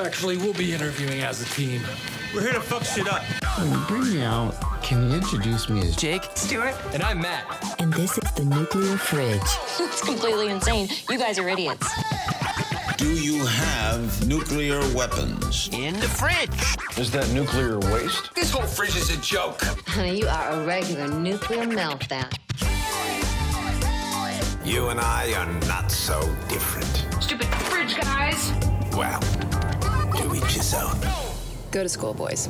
[0.00, 1.82] Actually, we'll be interviewing as a team.
[2.32, 3.22] We're here to fuck shit up.
[3.58, 7.76] When you bring me out, can you introduce me as Jake, Stuart, And I'm Matt.
[7.80, 9.40] And this is the nuclear fridge.
[9.80, 10.88] it's completely insane.
[11.10, 11.88] You guys are idiots.
[12.96, 15.68] Do you have nuclear weapons?
[15.72, 16.98] In the fridge.
[16.98, 18.34] Is that nuclear waste?
[18.36, 19.62] This whole fridge is a joke.
[19.86, 22.32] Honey, you are a regular nuclear meltdown.
[24.64, 27.06] You and I are not so different.
[27.22, 28.52] Stupid fridge guys.
[28.92, 29.20] Well,
[30.28, 30.98] to each his own.
[31.70, 32.48] Go to school, boys.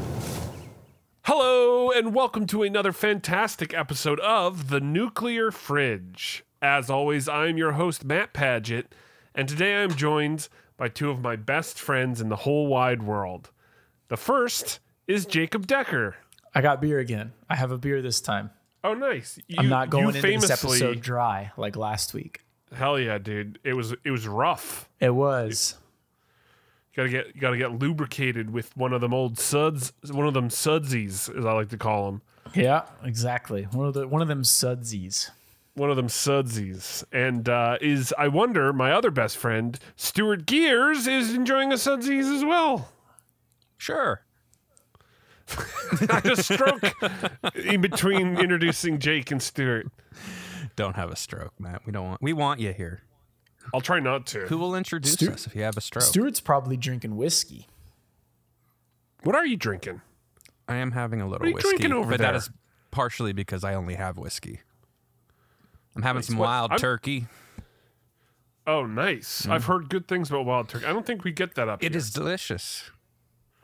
[1.22, 6.44] Hello, and welcome to another fantastic episode of The Nuclear Fridge.
[6.60, 8.94] As always, I'm your host, Matt Paget,
[9.34, 13.50] and today I'm joined by two of my best friends in the whole wide world.
[14.08, 16.16] The first is Jacob Decker.
[16.54, 17.32] I got beer again.
[17.48, 18.50] I have a beer this time.
[18.82, 19.38] Oh, nice.
[19.46, 22.40] You, I'm not going you into famously, this episode dry like last week.
[22.72, 23.58] Hell yeah, dude!
[23.64, 24.88] It was it was rough.
[25.00, 25.74] It was.
[25.78, 25.87] You
[26.98, 30.48] gotta get you gotta get lubricated with one of them old suds, one of them
[30.48, 32.22] sudsies, as I like to call them.
[32.54, 33.64] Yeah, exactly.
[33.72, 35.30] One of the one of them sudsies.
[35.74, 41.06] one of them sudsies and uh, is i wonder my other best friend stuart gears
[41.06, 42.88] is enjoying a sudsies as well
[43.76, 44.24] Sure.
[46.10, 46.82] i had a stroke
[47.54, 49.86] in between introducing jake and stuart
[50.74, 51.82] Don't have a stroke, Matt.
[51.86, 52.22] We don't want.
[52.22, 53.02] We want you here.
[53.74, 56.04] I'll try not to Who will introduce Stu- us if you have a stroke?
[56.04, 57.66] Stuart's probably drinking whiskey.
[59.22, 60.00] what are you drinking
[60.68, 62.36] I am having a little are you whiskey, drinking over but that there?
[62.36, 62.50] is
[62.90, 64.60] partially because I only have whiskey.
[65.96, 67.26] I'm having some what- wild I'm- turkey.
[68.66, 71.68] oh nice i've heard good things about wild turkey i don't think we get that
[71.68, 71.98] up It here.
[71.98, 72.90] is delicious.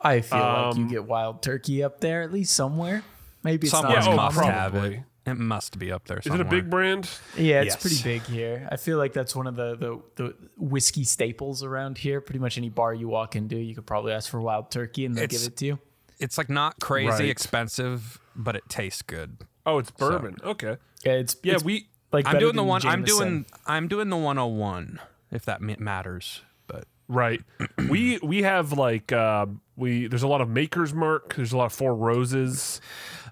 [0.01, 3.03] I feel like you Um, get wild turkey up there at least somewhere.
[3.43, 4.03] Maybe it's Someone not.
[4.05, 5.03] Yeah, oh, must have probably.
[5.25, 5.31] It.
[5.31, 6.19] It must be up there.
[6.19, 7.81] is it a big brand Yeah, it's Yes.
[7.81, 8.67] pretty big here.
[8.71, 12.21] I feel like that's one of the, the the whiskey staples around here.
[12.21, 15.15] Pretty much any bar you walk into, you could probably ask for wild turkey and
[15.15, 15.79] they'll It's- give it to you.
[16.19, 17.29] It's like not crazy Right.
[17.29, 19.37] expensive, but it tastes good.
[19.65, 22.85] oh it's bourbon okay Yeah, it's yeah it's we like I'm doing the than one.
[22.85, 23.45] I'm doing.
[23.65, 24.99] I'm doing the 101.
[25.31, 27.41] If that matters, but Right.
[27.89, 31.65] we we have like uh we there's a lot of Maker's Mark, there's a lot
[31.65, 32.79] of Four Roses,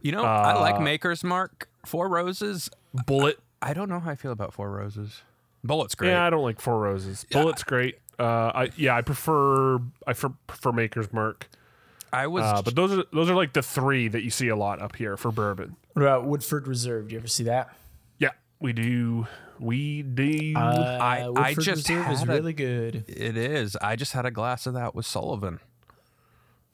[0.02, 1.70] you know, I like Uh, Maker's Mark.
[1.86, 2.70] Four Roses.
[2.96, 3.36] Bulleit.
[3.62, 5.22] I don't know how I feel about Four Roses.
[5.66, 6.10] Bulleit's great.
[6.10, 7.26] Yeah, I don't like Four Roses.
[7.32, 8.00] Bulleit's great.
[8.20, 11.48] Uh I yeah, I prefer I prefer, prefer Maker's Mark.
[12.12, 12.44] I was.
[12.44, 14.96] Uh, but those are those are like the three that you see a lot up
[14.96, 15.76] here for bourbon.
[15.94, 17.08] What about Woodford Reserve?
[17.08, 17.76] Do you ever see that?
[18.20, 18.30] Yeah,
[18.60, 19.26] we do.
[19.60, 20.54] We do.
[20.56, 23.06] Uh, I- I Woodford just Reserve is had a- really good.
[23.08, 23.76] it is.
[23.78, 25.60] I just had a glass of that with Sullivan.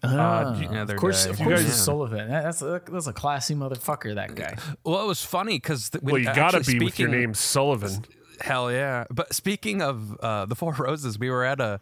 [0.03, 1.29] Ah, the of course, day.
[1.31, 2.29] of course, guys- it's Sullivan.
[2.29, 4.15] That- That's a, that's a classy motherfucker.
[4.15, 4.55] That guy.
[4.83, 8.05] Well, it was funny because well, you gotta be with your name Sullivan.
[8.41, 9.03] Hell yeah!
[9.09, 11.81] But speaking of uh, the Four Roses, we were at a,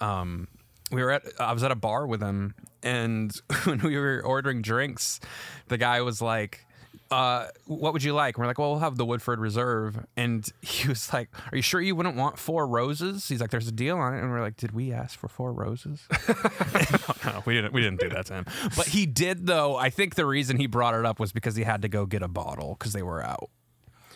[0.00, 0.48] um,
[0.90, 3.30] we were at I was at a bar with him, and
[3.64, 5.20] when we were ordering drinks,
[5.68, 6.64] the guy was like,
[7.12, 10.48] uh, "What would you like?" And we're like, "Well, we'll have the Woodford Reserve," and
[10.62, 13.72] he was like, "Are you sure you wouldn't want four roses?" He's like, "There's a
[13.72, 16.06] deal on it," and we're like, "Did we ask for four roses?"
[17.24, 17.72] no, we didn't.
[17.72, 18.46] We didn't do that to him,
[18.76, 19.76] but he did though.
[19.76, 22.22] I think the reason he brought it up was because he had to go get
[22.22, 23.50] a bottle because they were out.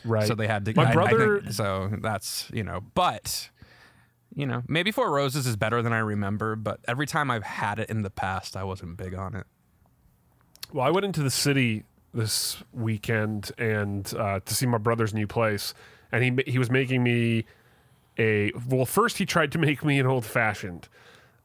[0.05, 0.27] Right.
[0.27, 0.75] So they had to.
[0.75, 3.51] My I- I brother think- so that's you know, but
[4.35, 6.57] you know, maybe Four Roses is better than I remember.
[6.57, 9.47] But every time I've had it in the past, I wasn't big on it.
[10.73, 11.85] Well, I went into the city
[12.17, 15.75] this weekend and uh, to see my brother's new place,
[16.11, 17.45] and he he was making me
[18.19, 18.87] a well.
[18.87, 20.89] First, he tried to make me an old fashioned,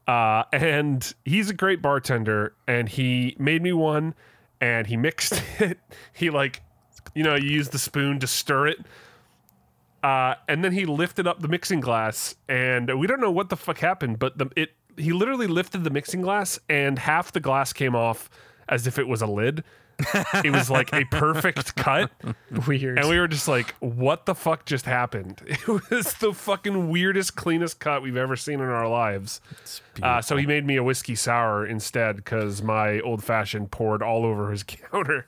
[0.06, 4.14] uh, and he's a great bartender, and he made me one,
[4.60, 5.78] and he mixed it.
[6.12, 6.62] He like,
[7.14, 8.78] you know, you use the spoon to stir it.
[10.02, 13.56] Uh, and then he lifted up the mixing glass, and we don't know what the
[13.56, 17.72] fuck happened, but the it he literally lifted the mixing glass, and half the glass
[17.72, 18.28] came off
[18.68, 19.62] as if it was a lid.
[20.44, 22.10] It was like a perfect cut,
[22.66, 22.98] Weird.
[22.98, 27.36] and we were just like, "What the fuck just happened?" It was the fucking weirdest,
[27.36, 29.40] cleanest cut we've ever seen in our lives.
[30.02, 34.24] Uh, so he made me a whiskey sour instead because my old fashioned poured all
[34.24, 34.62] over his
[34.92, 35.26] counter.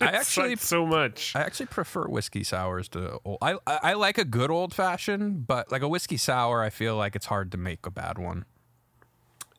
[0.00, 1.34] I actually, so much.
[1.36, 3.18] I actually prefer whiskey sours to.
[3.24, 6.96] old- I I like a good old fashioned, but like a whiskey sour, I feel
[6.96, 8.44] like it's hard to make a bad one.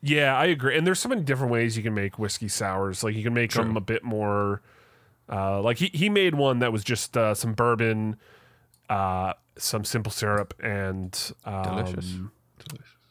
[0.08, 0.76] Yeah, I agree.
[0.78, 3.02] And there's so many different ways you can make whiskey sours.
[3.02, 4.62] Like you can make them a bit more.
[5.28, 8.16] Uh, like he he made one that was just uh, some bourbon,
[8.88, 12.14] uh, some simple syrup, and um, Delicious.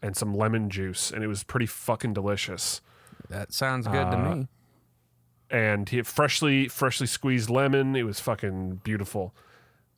[0.02, 2.80] and some lemon juice, and it was pretty fucking delicious.
[3.30, 4.48] That sounds good to Uh, me.
[5.52, 7.96] And he had freshly freshly squeezed lemon.
[7.96, 9.36] It was fucking beautiful.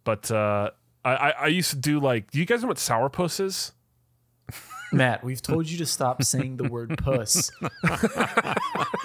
[0.03, 0.71] But uh,
[1.05, 2.31] I, I I used to do like.
[2.31, 3.73] Do you guys know what sourpuss is?
[4.91, 7.51] Matt, we've told you to stop saying the word puss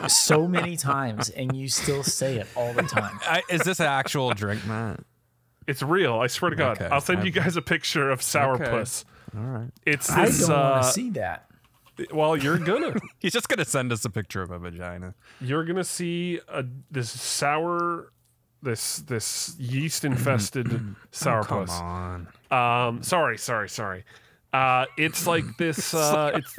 [0.08, 3.18] so many times, and you still say it all the time.
[3.22, 5.00] I, is this an actual drink, Matt?
[5.66, 6.14] It's real.
[6.20, 6.80] I swear to God.
[6.80, 6.88] Okay.
[6.92, 9.04] I'll send you guys a picture of sourpuss.
[9.36, 9.70] All right.
[9.86, 11.46] It's I don't want uh, to see that.
[12.12, 12.94] well, you're gonna.
[13.18, 15.14] He's just gonna send us a picture of a vagina.
[15.40, 18.12] you're gonna see a this sour,
[18.62, 21.70] this this yeast infested sour puss.
[21.70, 22.88] Come on.
[22.88, 24.04] Um, sorry, sorry, sorry.
[24.52, 25.94] Uh, it's like this.
[25.94, 26.56] Uh, it's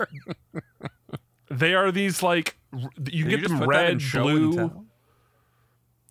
[1.52, 4.86] they are these like you Did get just them put that in red, blue.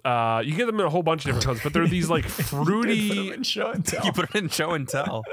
[0.04, 2.24] Uh, you get them in a whole bunch of different colors, but they're these like
[2.28, 3.42] fruity.
[3.44, 4.04] Show and tell.
[4.04, 5.24] You put it in show and tell.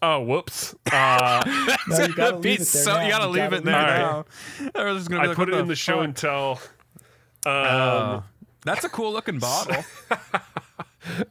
[0.00, 0.74] Oh, whoops!
[0.92, 1.42] Uh,
[1.88, 3.04] No, you gotta leave it there so- now.
[3.04, 4.24] you gotta leave it there leave it now.
[4.76, 6.04] Or it's gonna be I like, put what it in the show fuck?
[6.04, 6.60] and tell.
[7.46, 8.24] Um, Oh.
[8.64, 9.84] That's a cool looking bottle.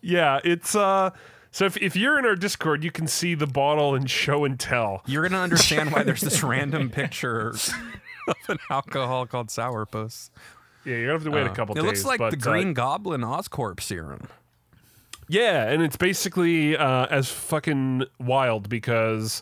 [0.01, 1.11] yeah, it's uh.
[1.57, 4.59] So if, if you're in our Discord, you can see the bottle and show and
[4.59, 5.01] tell.
[5.07, 7.73] You're gonna understand why there's this random picture of
[8.47, 10.29] an alcohol called sourpuss.
[10.85, 11.83] Yeah, you're gonna have to wait a Uh, couple it days.
[11.83, 14.27] It looks like but, the uh, Green Goblin Oscorp serum.
[15.27, 19.41] Yeah, and it's basically uh, as fucking wild because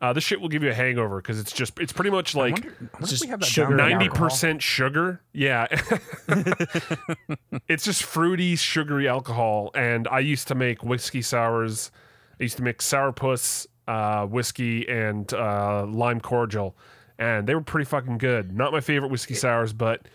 [0.00, 2.54] uh, this shit will give you a hangover because it's just it's pretty much like
[2.54, 5.22] wonder, I wonder just we have that sugar down and in ninety percent sugar.
[5.32, 5.66] Yeah,
[7.68, 9.70] it's just fruity, sugary alcohol.
[9.74, 11.90] And I used to make whiskey sours.
[12.38, 16.76] I used to make sourpuss, uh, whiskey, and uh, lime cordial,
[17.18, 18.56] and they were pretty fucking good.
[18.56, 20.06] Not my favorite whiskey sours, but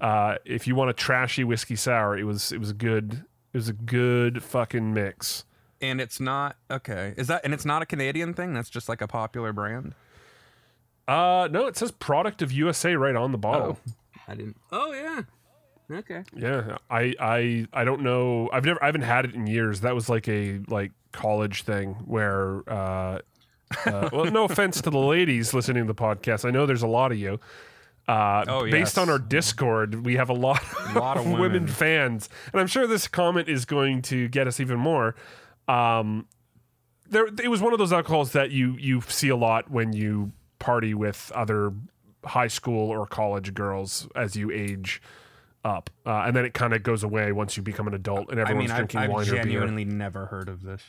[0.00, 3.56] uh, if you want a trashy whiskey sour, it was it was a good it
[3.56, 5.44] was a good fucking mix.
[5.80, 7.14] And it's not okay.
[7.16, 8.52] Is that and it's not a Canadian thing?
[8.52, 9.94] That's just like a popular brand.
[11.08, 13.78] Uh, no, it says product of USA right on the bottle.
[14.28, 14.56] I didn't.
[14.70, 15.22] Oh yeah.
[15.90, 16.22] Okay.
[16.36, 18.48] Yeah, I, I I don't know.
[18.52, 19.80] I've never I haven't had it in years.
[19.80, 23.18] That was like a like college thing where uh,
[23.86, 26.44] uh well no offense to the ladies listening to the podcast.
[26.44, 27.40] I know there's a lot of you.
[28.06, 30.60] Uh, Oh, based on our Discord, we have a lot,
[30.94, 31.40] a lot of women.
[31.40, 31.66] women.
[31.68, 35.14] fans, and I'm sure this comment is going to get us even more.
[35.70, 36.26] Um,
[37.08, 40.32] there, it was one of those alcohols that you you see a lot when you
[40.58, 41.72] party with other
[42.24, 45.00] high school or college girls as you age
[45.64, 48.38] up, uh, and then it kind of goes away once you become an adult and
[48.38, 49.40] I everyone's mean, I've, drinking I've wine or beer.
[49.40, 50.82] I genuinely never heard of this.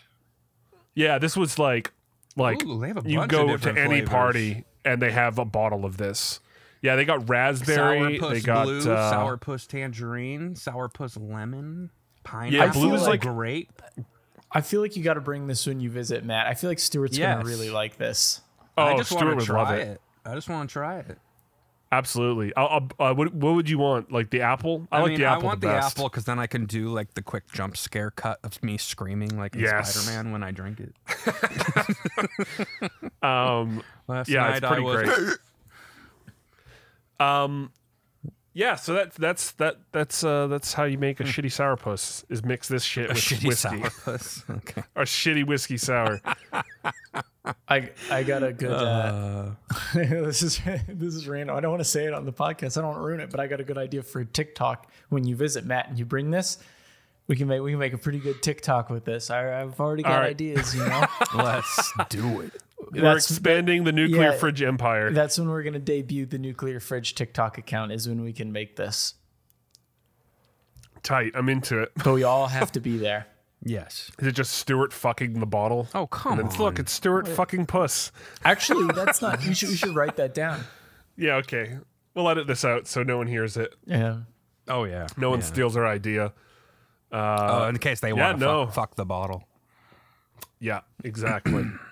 [0.94, 1.92] Yeah, this was like
[2.36, 4.10] like Ooh, they have a you go to any flavors.
[4.10, 6.40] party and they have a bottle of this.
[6.82, 8.20] Yeah, they got raspberry.
[8.20, 11.92] Sourpuss they got blue, uh, sourpuss tangerine, sourpuss lemon,
[12.24, 12.82] pineapple.
[12.82, 13.82] Yeah, blue is like- grape.
[14.54, 16.48] I feel like you got to bring this when you visit Matt.
[16.48, 17.36] I feel like Stuart's Yes.
[17.38, 18.42] gonna really like this.
[18.78, 19.88] Oh, I just Stuart want would to love try it.
[19.88, 20.02] it.
[20.26, 21.18] I just want to try it.
[21.94, 22.54] Absolutely.
[22.56, 24.14] I'll, I'll, uh, what, what would you want?
[24.14, 24.88] Like the apple?
[24.94, 25.98] I, I, like mean, the apple I want the, the, best.
[25.98, 29.38] apple because then I can do like the quick jump scare cut of me screaming
[29.38, 29.96] like in Yes.
[29.96, 30.96] Spider-Man when I drink it.
[33.24, 35.38] Um, Last yeah, night it's pretty I was,
[37.20, 37.28] great.
[37.28, 37.72] um,
[38.54, 38.76] yeah.
[38.76, 42.68] So that's that's that that's uh that's how you make a shitty sourpuss is mix
[42.68, 43.78] this shit a with shitty whiskey.
[43.78, 44.44] sourpuss.
[44.58, 44.84] Okay.
[44.96, 46.22] A shitty whiskey sour.
[47.68, 48.72] I I got a good.
[48.72, 49.52] Uh,
[49.94, 51.56] this is this is random.
[51.56, 52.78] I don't want to say it on the podcast.
[52.78, 54.92] I don't want to ruin it, but I got a good idea for a TikTok.
[55.10, 56.60] When you visit Matt and you bring this,
[57.28, 59.30] we can make we can make a pretty good TikTok with this.
[59.32, 60.30] I, I've already got All right.
[60.30, 60.76] ideas.
[60.76, 61.06] You know,
[61.36, 62.52] Let's do it.
[62.92, 64.38] We're That's- expanding the nuclear yeah.
[64.38, 65.12] fridge empire.
[65.12, 67.92] that's when we're gonna debut the nuclear fridge TikTok account.
[67.92, 69.16] Is when we can make this.
[71.04, 71.32] Tight.
[71.36, 71.92] I'm into it.
[72.04, 73.28] But we all have to be there.
[73.64, 74.12] Yes.
[74.20, 75.88] Is it just Stuart fucking the bottle?
[75.94, 76.52] Oh come And then on.
[76.52, 78.12] it's, look, it's Stuart fucking puss.
[78.44, 79.44] Actually, that's not.
[79.44, 80.64] You should we should write that down.
[81.16, 81.78] Yeah, okay.
[82.14, 83.76] We'll edit this out so no one hears it.
[83.86, 84.22] Yeah.
[84.68, 85.08] Oh yeah.
[85.18, 85.46] No one yeah.
[85.46, 86.34] steals our idea.
[87.12, 88.66] Oh, in case they uh, yeah, want to no.
[88.66, 89.44] fuck, fuck the bottle.
[90.60, 91.66] Yeah, exactly.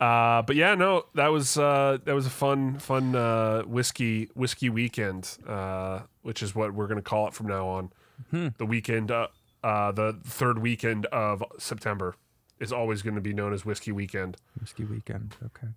[0.00, 4.68] uh, but yeah, no, that was uh, that was a fun, fun uh, whiskey whiskey
[4.70, 7.92] weekend, uh, which is what we're gonna call it from now on.
[8.30, 8.48] Hmm.
[8.58, 9.28] The weekend, uh,
[9.62, 12.16] uh, the third weekend of September,
[12.60, 14.36] is always going to be known as whiskey weekend.
[14.60, 15.36] Whiskey weekend.
[15.44, 15.68] Okay.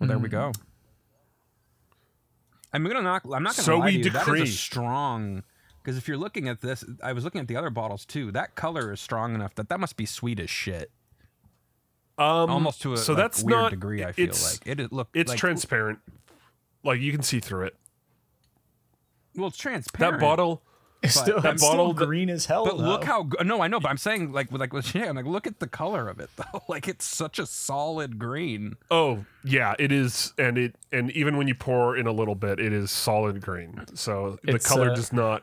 [0.00, 0.32] Well, there we Mm.
[0.32, 0.52] go.
[2.72, 3.22] I'm gonna knock.
[3.24, 4.10] I'm not gonna So lie we to you.
[4.10, 4.42] Decree.
[4.42, 5.42] is a strong.
[5.82, 8.30] Because if you're looking at this, I was looking at the other bottles too.
[8.32, 10.90] That color is strong enough that that must be sweet as shit.
[12.18, 14.04] Um, Almost to a so like, that's weird not degree.
[14.04, 14.78] I feel it's- like it.
[14.80, 15.08] it look.
[15.14, 15.98] It's like, transparent,
[16.84, 17.76] like you can see through it.
[19.34, 20.20] Well, it's transparent.
[20.20, 20.62] That bottle,
[21.02, 22.64] It's still, that it's bottle still green as hell.
[22.66, 23.28] But look how.
[23.42, 23.80] No, I know.
[23.80, 25.08] But I'm saying like like with shit.
[25.08, 26.62] I'm like, look at the color of it though.
[26.68, 28.76] Like it's such a solid green.
[28.90, 32.60] Oh yeah, it is, and it and even when you pour in a little bit,
[32.60, 33.84] it is solid green.
[33.94, 35.42] So the It's, color uh, does not.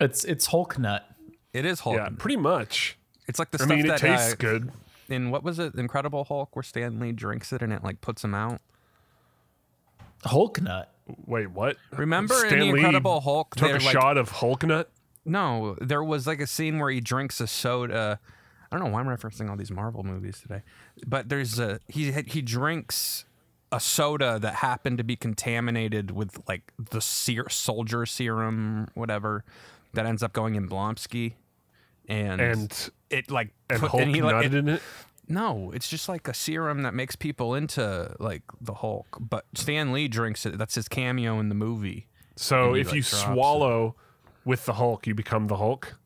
[0.00, 1.08] It's it's Hulk nut.
[1.52, 1.96] It is Hulk.
[1.96, 2.98] Yeah, pretty much.
[3.28, 4.72] It's like the I stuff mean, it that tastes uh, good.
[5.08, 8.22] In what was it, Incredible Hulk, where Stan Lee drinks it and it like puts
[8.24, 8.60] him out.
[10.24, 10.90] Hulk nut.
[11.26, 11.76] Wait, what?
[11.92, 14.90] Remember in Stan the Lee Incredible Hulk, Took they're a like- shot of Hulk nut.
[15.26, 18.18] No, there was like a scene where he drinks a soda.
[18.70, 20.62] I don't know why I'm referencing all these Marvel movies today,
[21.06, 23.24] but there's a he he drinks
[23.72, 29.44] a soda that happened to be contaminated with like the ser- soldier serum, whatever,
[29.94, 31.34] that ends up going in Blonsky,
[32.08, 34.82] and And- it like And put- Hulk he, like, it- in it.
[35.26, 39.16] No, it's just like a serum that makes people into like the Hulk.
[39.18, 40.58] But Stan Lee drinks it.
[40.58, 42.08] That's his cameo in the movie.
[42.36, 43.32] So he, if like, you drops it.
[43.32, 43.96] swallow
[44.44, 45.96] with the Hulk, you become the Hulk.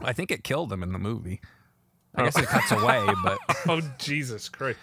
[0.00, 1.40] I think it killed him in the movie.
[2.14, 2.24] I oh.
[2.26, 4.78] guess it cuts away, but oh Jesus Christ!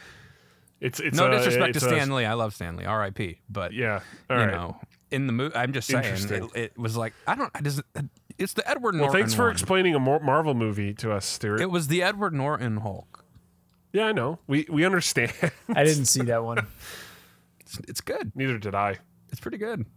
[0.82, 2.26] It's it's no a- disrespect to it's a- Stan Lee.
[2.26, 2.84] I love Stan Lee.
[2.86, 3.40] R.I.P.
[3.50, 4.52] But Yeah, all you right.
[4.52, 4.78] know,
[5.10, 7.54] in the movie, I'm just saying, it, it was like I don't.
[7.64, 7.82] Does
[8.38, 9.20] it's the Edward Well, Norton.
[9.22, 9.52] thanks for one.
[9.52, 11.62] explaining a Marvel movie to us, Stuart.
[11.62, 13.24] It was the Edward Norton Hulk.
[13.94, 14.40] yeah, I know.
[14.48, 15.32] We we understand.
[15.70, 16.68] I didn't see that one.
[17.62, 18.32] It's, it's good.
[18.36, 19.00] Neither did I.
[19.32, 19.88] It's pretty good.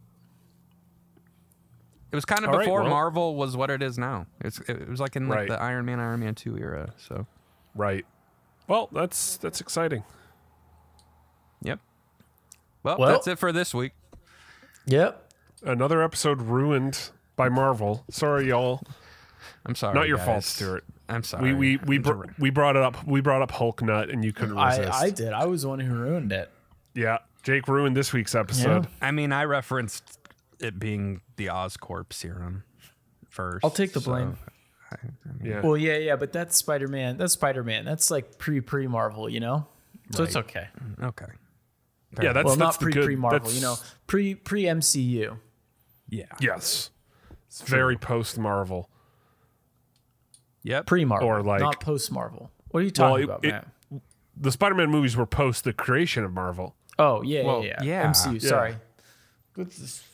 [2.11, 4.27] It was kind of All right, before well- Marvel was what it is now.
[4.41, 5.49] It's it was like in like Right.
[5.51, 6.95] the Iron Man, Iron Man two era.
[6.97, 7.27] So
[7.75, 8.07] Right.
[8.67, 10.03] Well, that's that's exciting.
[11.63, 11.79] yep.
[12.83, 13.93] Well, Well- that's it for this week.
[14.87, 15.31] Yep.
[15.63, 18.05] Another episode ruined by Marvel.
[18.11, 18.83] Sorry, y'all.
[19.65, 19.95] I'm sorry.
[19.95, 20.27] Not your guys.
[20.27, 20.85] fault, Stuart.
[21.09, 21.55] I'm sorry.
[21.55, 23.07] We we we, br- we brought it up.
[23.07, 24.93] We brought up Hulk Nut, and you couldn't resist.
[24.93, 25.33] I, I did.
[25.33, 26.51] I was the one who ruined it.
[26.95, 28.89] yeah, Jake ruined this week's episode.
[29.01, 30.19] I mean, I referenced
[30.61, 32.65] it being the Oscorp serum
[33.31, 33.65] first.
[33.65, 34.37] I'll take the so- blame.
[35.45, 35.61] Yeah.
[35.61, 37.19] Well, yeah, yeah, but that's Spider Man.
[37.19, 37.85] That's Spider Man.
[37.85, 39.67] That's like pre pre Marvel, you know.
[40.13, 40.45] So it's Right.
[40.45, 40.69] okay.
[41.03, 41.27] Okay.
[42.23, 43.77] yeah, that's well, that's not pre pre Marvel, you know,
[44.07, 45.37] pre pre MCU.
[46.09, 46.25] Yeah.
[46.41, 46.89] Yes.
[47.49, 48.89] It's very post Marvel.
[50.63, 50.87] Yep.
[50.87, 52.51] Pre Marvel, Or, like- not post Marvel.
[52.71, 53.69] What are you Well, talking it- about, it- Matt?
[54.41, 56.77] The Spider-Man movies were post the creation of Marvel.
[56.99, 58.07] Oh yeah, Well, yeah, yeah, yeah.
[58.11, 58.35] MCU.
[58.43, 58.49] Yeah.
[58.49, 58.75] Sorry.
[59.57, 60.05] This is,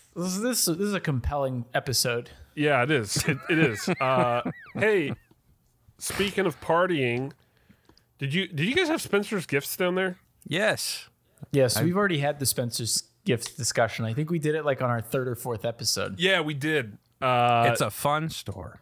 [0.43, 2.31] this this is a compelling episode.
[2.55, 3.17] Yeah, it is.
[3.29, 3.88] It, it is.
[4.00, 4.43] Uh,
[4.75, 5.12] hey,
[5.99, 7.33] speaking of partying,
[8.19, 10.17] did you did you guys have Spencer's gifts down there?
[10.47, 11.09] Yes.
[11.53, 14.05] Yes, we've already had the Spencer's gifts discussion.
[14.07, 16.19] I think we did it like on our third or fourth episode.
[16.19, 16.97] Yeah, we did.
[17.21, 18.80] Uh, it's a fun store.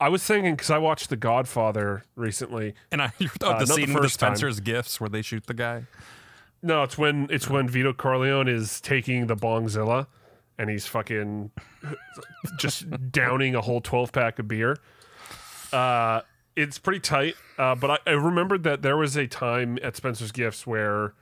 [0.00, 2.74] I was thinking because I watched The Godfather recently.
[2.92, 4.36] And I you Uh, the not the scene with the first time.
[4.36, 5.84] Spencer's gifts where they shoot the guy.
[6.62, 10.06] No, it's when it's when Vito Corleone is taking the Bongzilla,
[10.58, 11.50] and he's fucking
[12.58, 14.76] just downing a whole twelve pack of beer.
[15.72, 16.22] Uh,
[16.56, 17.36] it's pretty tight.
[17.58, 21.14] Uh, but I, I remembered that there was a time at Spencer's Gifts where,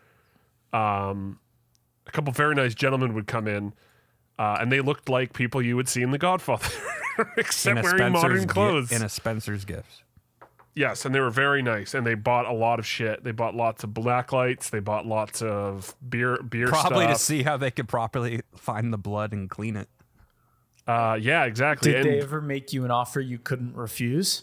[0.72, 1.38] um,
[2.06, 3.74] a couple very nice gentlemen would come in,
[4.38, 6.68] uh, and they looked like people you would see in The Godfather,
[7.36, 8.92] except wearing Spencer's modern gi- clothes.
[8.92, 10.02] in a Spencer's gifts.
[10.74, 13.24] Yes, and they were very nice, and they bought a lot of shit.
[13.24, 14.68] They bought lots of black lights.
[14.68, 18.98] They bought lots of beer, beer Probably to see how they could properly find the
[18.98, 19.88] blood and clean it.
[20.86, 21.92] Uh, yeah, exactly.
[21.92, 24.42] Did and they ever make you an offer you couldn't refuse?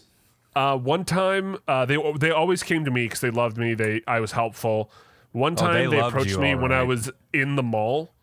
[0.56, 3.74] uh, one time, uh, they they always came to me because they loved me.
[3.74, 4.90] They I was helpful.
[5.32, 8.13] One time they they, approached me all when I was in the mall,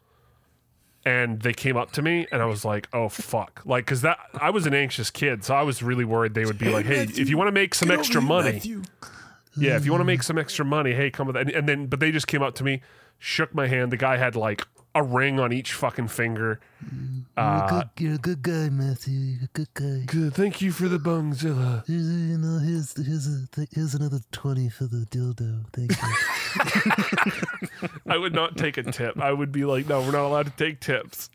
[1.06, 4.20] and they came up to me, and I was like, "Oh fuck!" Like, because that
[4.40, 7.04] I was an anxious kid, so I was really worried they would be like, "Hey,
[7.04, 8.62] if you want to make some extra money,
[9.58, 11.68] yeah, if you want to make some extra money, hey, come with that." And, and
[11.70, 12.82] then, but they just came up to me,
[13.20, 13.92] shook my hand.
[13.92, 16.60] The guy had like a ring on each fucking finger.
[17.38, 19.14] Uh, You're a good guy, Matthew.
[19.14, 20.04] You're a good guy.
[20.06, 20.34] good.
[20.34, 21.86] Thank you for the bungzilla.
[21.88, 25.64] Here's, you know, here's here's a here's another twenty for the dildo.
[25.74, 27.90] Thank you.
[28.08, 29.20] I would not take a tip.
[29.20, 31.30] I would be like, no, we're not allowed to take tips.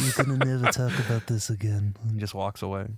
[0.00, 1.94] You're gonna never talk about this again.
[2.08, 2.86] And just walks away.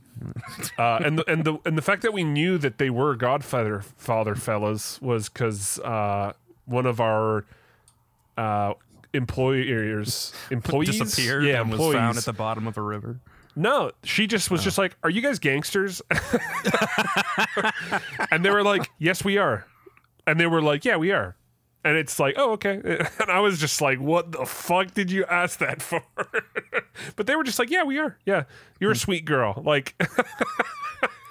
[0.78, 3.80] Uh, and the, and the and the fact that we knew that they were Godfather
[3.97, 6.33] father fellas was because uh,
[6.66, 7.45] one of our
[8.37, 8.75] uh,
[9.12, 11.95] employers employees Disappeared yeah, and was employees.
[11.95, 13.21] found at the bottom of a river.
[13.57, 14.64] No, she just was oh.
[14.64, 16.00] just like, "Are you guys gangsters?"
[18.31, 19.67] and they were like, "Yes, we are."
[20.26, 21.37] And they were like, "Yeah, we are."
[21.85, 22.81] And it's like, "Oh, okay."
[23.21, 26.02] And I was just like, "What the fuck did you ask that for?"
[27.17, 28.19] but they were just like, "Yeah, we are.
[28.25, 28.45] Yeah,
[28.79, 28.99] you're a hmm.
[28.99, 30.00] sweet girl." Like,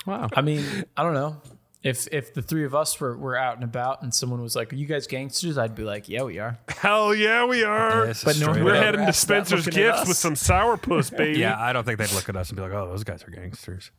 [0.09, 0.27] Wow.
[0.33, 0.63] I mean,
[0.97, 1.37] I don't know.
[1.81, 4.73] If if the three of us were, were out and about and someone was like,
[4.73, 8.07] "Are you guys gangsters?" I'd be like, "Yeah, we are." hell yeah, we are.
[8.07, 8.83] Yes, But no we're would up.
[8.83, 10.19] heading to Spencer's Gifts with us.
[10.19, 11.39] some sourpuss, baby.
[11.39, 13.31] Yeah, I don't think they'd look at us and be like, "Oh, those guys are
[13.31, 13.91] gangsters."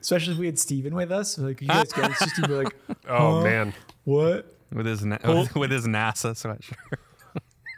[0.00, 1.36] Especially if we had Steven with us.
[1.36, 2.32] Like, you guys gangsters?
[2.34, 2.74] He'd be like,
[3.08, 3.74] Oh man.
[4.04, 6.98] "What?" With his na- Well- with his NASA sweatshirt.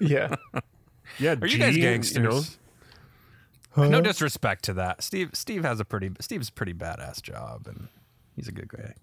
[0.01, 0.37] Yeah.
[1.19, 1.35] Yeah.
[1.43, 2.57] Are you guys gangsters?
[3.77, 5.03] You know, No disrespect to that.
[5.03, 7.89] Steve Steve has a pretty Steve's a pretty badass job and
[8.37, 8.95] he's a good guy.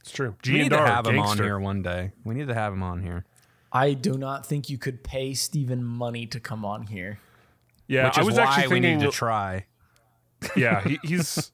[0.00, 0.34] It's true.
[0.42, 2.12] G we and need to R, have him on here one day.
[2.24, 3.24] We need to have him on here.
[3.72, 7.18] I do not think you could pay Steven money to come on here.
[7.86, 9.66] Yeah, Which I is was why actually we need to try.
[10.56, 11.52] yeah, he, he's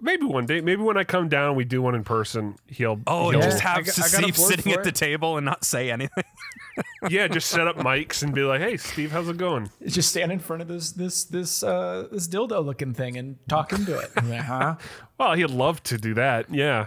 [0.00, 0.60] maybe one day.
[0.60, 2.56] Maybe when I come down, we do one in person.
[2.66, 5.36] He'll Oh, he'll, and just have got- I got a Steve sitting at the table
[5.36, 6.24] and not say anything.
[7.08, 10.30] yeah, just set up mics and be like, "Hey, Steve, how's it going?" Just stand
[10.32, 14.10] in front of this this this uh this dildo looking thing and talk into it.
[14.24, 14.76] Like, huh?
[15.18, 16.52] Well, he'd love to do that.
[16.52, 16.86] Yeah,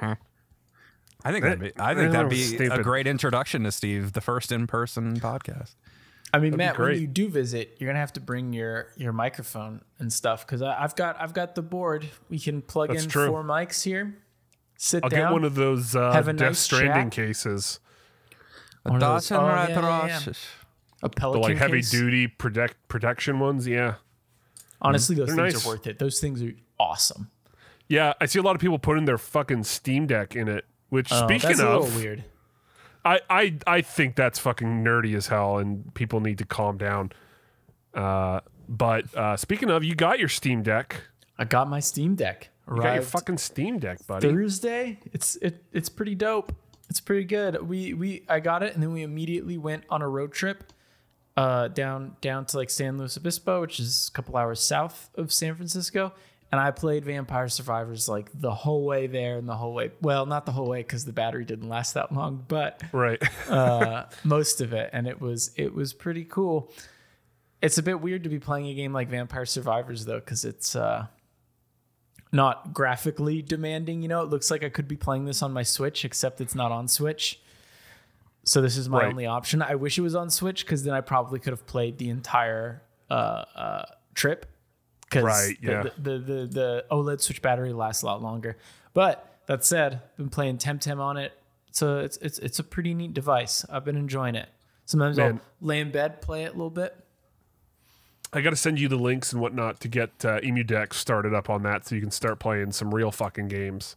[0.00, 1.72] I think that'd be.
[1.78, 5.74] I think that'd was be a great introduction to Steve, the first in-person podcast.
[6.32, 9.12] I mean, be Matt, when you do visit, you're gonna have to bring your your
[9.12, 12.06] microphone and stuff because I've got I've got the board.
[12.28, 13.26] We can plug That's in true.
[13.28, 14.16] four mics here.
[14.76, 15.20] Sit I'll down.
[15.20, 17.26] get one of those uh, have a Death nice Stranding chat.
[17.26, 17.80] cases,
[18.84, 19.86] One of those- Dawson oh, yeah, yeah, yeah.
[20.14, 20.26] Ross.
[21.02, 21.90] a the Pelican like heavy case.
[21.90, 23.66] duty protect protection ones.
[23.66, 23.94] Yeah,
[24.80, 25.66] Honestly, those They're things nice.
[25.66, 25.98] are worth it.
[25.98, 27.30] Those things are awesome.
[27.88, 28.12] Yeah.
[28.20, 30.64] I see a lot of people putting their fucking Steam Deck in it.
[30.90, 32.24] Which, Oh, speaking that's a of, little weird.
[33.04, 37.12] I, I I think that's fucking nerdy as hell, and people need to calm down.
[37.94, 41.02] Uh, but uh, speaking of, you got your Steam Deck.
[41.38, 42.50] I got my Steam Deck.
[42.70, 44.28] You got your fucking Steam Deck, buddy.
[44.28, 44.98] Thursday.
[45.12, 46.52] It's it it's pretty dope.
[46.90, 47.66] It's pretty good.
[47.66, 50.72] We we I got it and then we immediately went on a road trip
[51.36, 55.32] uh down down to like San Luis Obispo, which is a couple hours south of
[55.32, 56.12] San Francisco.
[56.50, 59.90] And I played Vampire Survivors like the whole way there and the whole way.
[60.00, 63.22] Well, not the whole way because the battery didn't last that long, but Right.
[63.50, 66.72] uh, most of it, and it was it was pretty cool.
[67.60, 70.74] It's a bit weird to be playing a game like Vampire Survivors though, because it's
[70.74, 71.06] uh,
[72.32, 74.00] not graphically demanding.
[74.02, 76.54] You know, it looks like I could be playing this on my Switch, except it's
[76.54, 77.40] not on Switch.
[78.44, 79.08] So this is my Right.
[79.08, 79.60] only option.
[79.60, 82.82] I wish it was on Switch because then I probably could have played the entire
[83.10, 83.14] uh,
[83.54, 84.46] uh, trip.
[85.08, 85.82] Because Right, yeah.
[85.82, 88.56] the, the, the the OLED Switch battery lasts a lot longer.
[88.94, 91.32] But that said, I've been playing Temtem on it.
[91.70, 93.64] So it's it's it's a pretty neat device.
[93.70, 94.48] I've been enjoying it.
[94.84, 95.34] Sometimes Man.
[95.34, 96.96] I'll lay in bed, play it a little bit.
[98.32, 101.32] I got to send you the links and whatnot to get uh, Emu Deck started
[101.32, 103.96] up on that, so you can start playing some real fucking games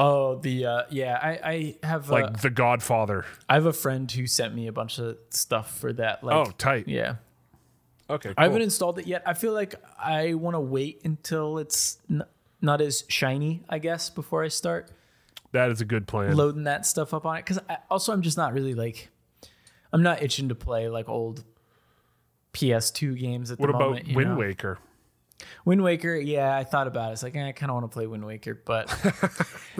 [0.00, 1.40] Oh, the uh, yeah, I
[1.82, 3.26] I have like uh, The Godfather.
[3.50, 6.24] I have a friend who sent me a bunch of stuff for that.
[6.24, 6.88] Like, oh, tight.
[6.88, 7.16] yeah.
[8.10, 8.34] Okay.
[8.36, 9.22] I haven't installed it yet.
[9.26, 12.22] I feel like I want to wait until it's n-
[12.60, 14.90] not as shiny, I guess, before I start
[15.52, 16.36] That is a good plan.
[16.36, 17.44] loading that stuff up on it.
[17.44, 17.58] Because
[17.90, 19.10] also, I'm just not really like,
[19.92, 21.44] I'm not itching to play like old
[22.52, 24.06] PS2 games at what the about moment.
[24.08, 24.36] you Wind know?
[24.36, 24.78] Waker?
[25.64, 27.12] Wind Waker, yeah, I thought about it.
[27.14, 28.90] It's like eh, I kind of want to play Wind Waker, but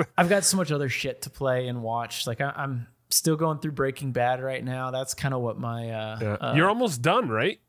[0.16, 2.26] I've got so much other shit to play and watch.
[2.26, 4.90] Like I, I'm still going through Breaking Bad right now.
[4.90, 6.32] That's kind of what my uh, Yeah.
[6.40, 7.60] uh, You're almost done, right?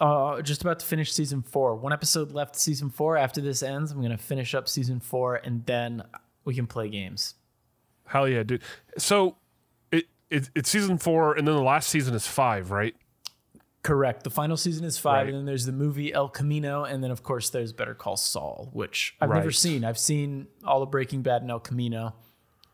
[0.00, 1.74] Uh, just about to finish season four.
[1.76, 3.16] One episode left, season four.
[3.16, 6.02] After this ends, I'm gonna finish up season four, and then
[6.44, 7.34] we can play games.
[8.06, 8.62] Hell yeah, dude.
[8.98, 9.36] So
[9.92, 12.94] it, it it's season four, and then the last season is five, right?
[13.82, 14.24] Correct.
[14.24, 15.28] The final season is five, Right.
[15.28, 18.68] and then there's the movie El Camino, and then of course there's Better Call Saul,
[18.74, 19.84] which I've never seen.
[19.86, 22.14] I've seen all of Breaking Bad and El Camino,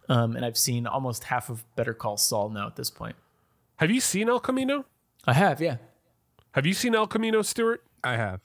[0.09, 3.14] um, and I've seen almost half of Better Call Saul now at this point.
[3.76, 4.85] Have you seen El Camino?
[5.26, 5.76] I have, yeah.
[6.57, 7.85] Have you seen El Camino, Stuart?
[8.03, 8.40] I have.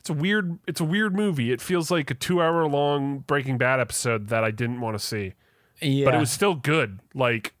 [0.00, 0.58] It's a weird.
[0.66, 1.52] It's a weird movie.
[1.52, 5.34] It feels like a two-hour-long Breaking Bad episode that I didn't want to see,
[5.80, 6.98] Yeah, but it was still good.
[7.14, 7.54] Like,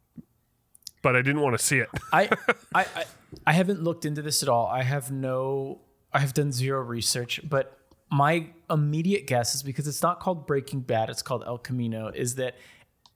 [1.02, 1.88] but I didn't want to see it.
[2.12, 2.28] I,
[2.74, 3.04] I, I,
[3.46, 4.66] I haven't looked into this at all.
[4.66, 7.78] I have no, I have done zero research, but
[8.10, 12.34] my immediate guess is because it's not called Breaking Bad, it's called El Camino, is
[12.34, 12.56] that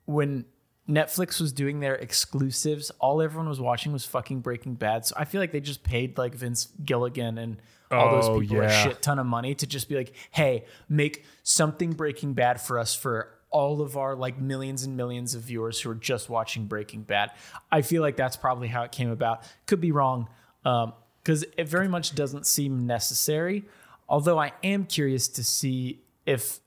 [0.04, 0.44] when
[0.88, 5.06] Netflix was doing their exclusives, all everyone was watching was fucking Breaking Bad.
[5.06, 7.58] So I feel like they just paid like Vince Gilligan and
[7.90, 8.82] all Oh, those people a yeah.
[8.84, 12.94] shit ton of money to just be like, hey, make something Breaking Bad for us
[12.94, 17.02] for all of our like millions and millions of viewers who are just watching Breaking
[17.02, 17.30] Bad.
[17.70, 19.42] I feel like that's probably how it came about.
[19.66, 20.28] Could be wrong,
[20.64, 23.64] um, because it very much doesn't seem necessary.
[24.08, 26.58] Although I am curious to see if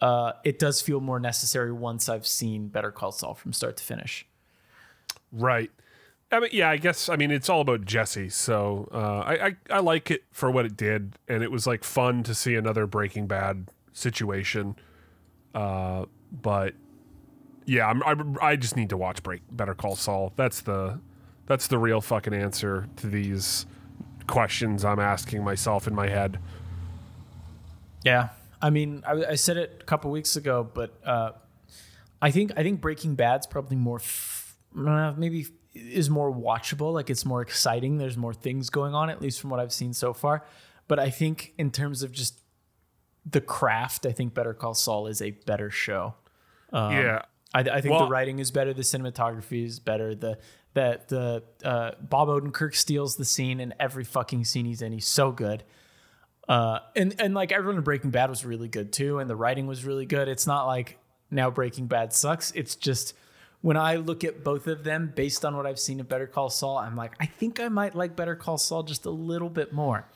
[0.00, 3.84] uh, it does feel more necessary once I've seen Better Call Saul from start to
[3.84, 4.26] finish.
[5.32, 5.70] Right.
[6.30, 7.08] I mean, yeah, I guess.
[7.08, 8.28] I mean, it's all about Jesse.
[8.28, 11.84] So uh, I, I I like it for what it did, and it was like
[11.84, 14.76] fun to see another Breaking Bad situation.
[15.54, 16.74] Uh, but
[17.66, 18.14] yeah, I'm, I
[18.48, 20.32] I just need to watch Break Better Call Saul.
[20.36, 20.98] That's the
[21.46, 23.66] that's the real fucking answer to these
[24.26, 26.38] questions I'm asking myself in my head.
[28.04, 28.30] Yeah,
[28.64, 31.32] I mean, I, I said it a couple weeks ago, but uh,
[32.22, 36.94] I think I think Breaking Bad's probably more, f- uh, maybe is more watchable.
[36.94, 37.98] Like it's more exciting.
[37.98, 40.46] There's more things going on, at least from what I've seen so far.
[40.88, 42.40] But I think in terms of just
[43.30, 46.14] the craft, I think Better Call Saul is a better show.
[46.72, 47.22] Um, yeah,
[47.52, 48.72] I, I think Well- the writing is better.
[48.72, 50.14] The cinematography is better.
[50.14, 50.38] The
[50.72, 54.92] that the uh, Bob Odenkirk steals the scene in every fucking scene he's in.
[54.92, 55.64] He's so good.
[56.48, 59.66] Uh, and and like everyone in Breaking Bad was really good too, and the writing
[59.66, 60.28] was really good.
[60.28, 60.98] It's not like
[61.30, 62.50] now Breaking Bad sucks.
[62.52, 63.14] It's just
[63.62, 66.50] when I look at both of them based on what I've seen of Better Call
[66.50, 69.72] Saul, I'm like, I think I might like Better Call Saul just a little bit
[69.72, 70.06] more.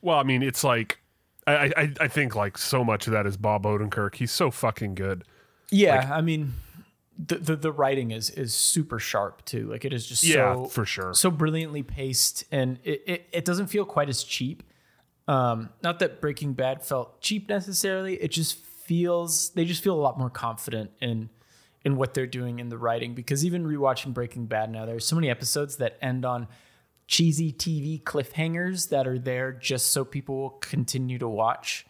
[0.00, 0.98] Well, I mean, it's like
[1.46, 4.14] I, I I think like so much of that is Bob Odenkirk.
[4.14, 5.24] He's so fucking good.
[5.70, 6.54] Yeah, I mean,
[7.18, 9.68] the, the the writing is is super sharp too.
[9.70, 11.12] Like it is just Yeah, so for sure.
[11.12, 14.62] so brilliantly paced, and it, it it doesn't feel quite as cheap.
[15.28, 18.14] Um, not that Breaking Bad felt cheap necessarily.
[18.14, 21.28] It just feels they just feel a lot more confident in
[21.84, 23.14] in what they're doing in the writing.
[23.14, 26.48] Because even rewatching Breaking Bad now, there's so many episodes that end on
[27.06, 31.86] cheesy TV cliffhangers that are there just so people will continue to watch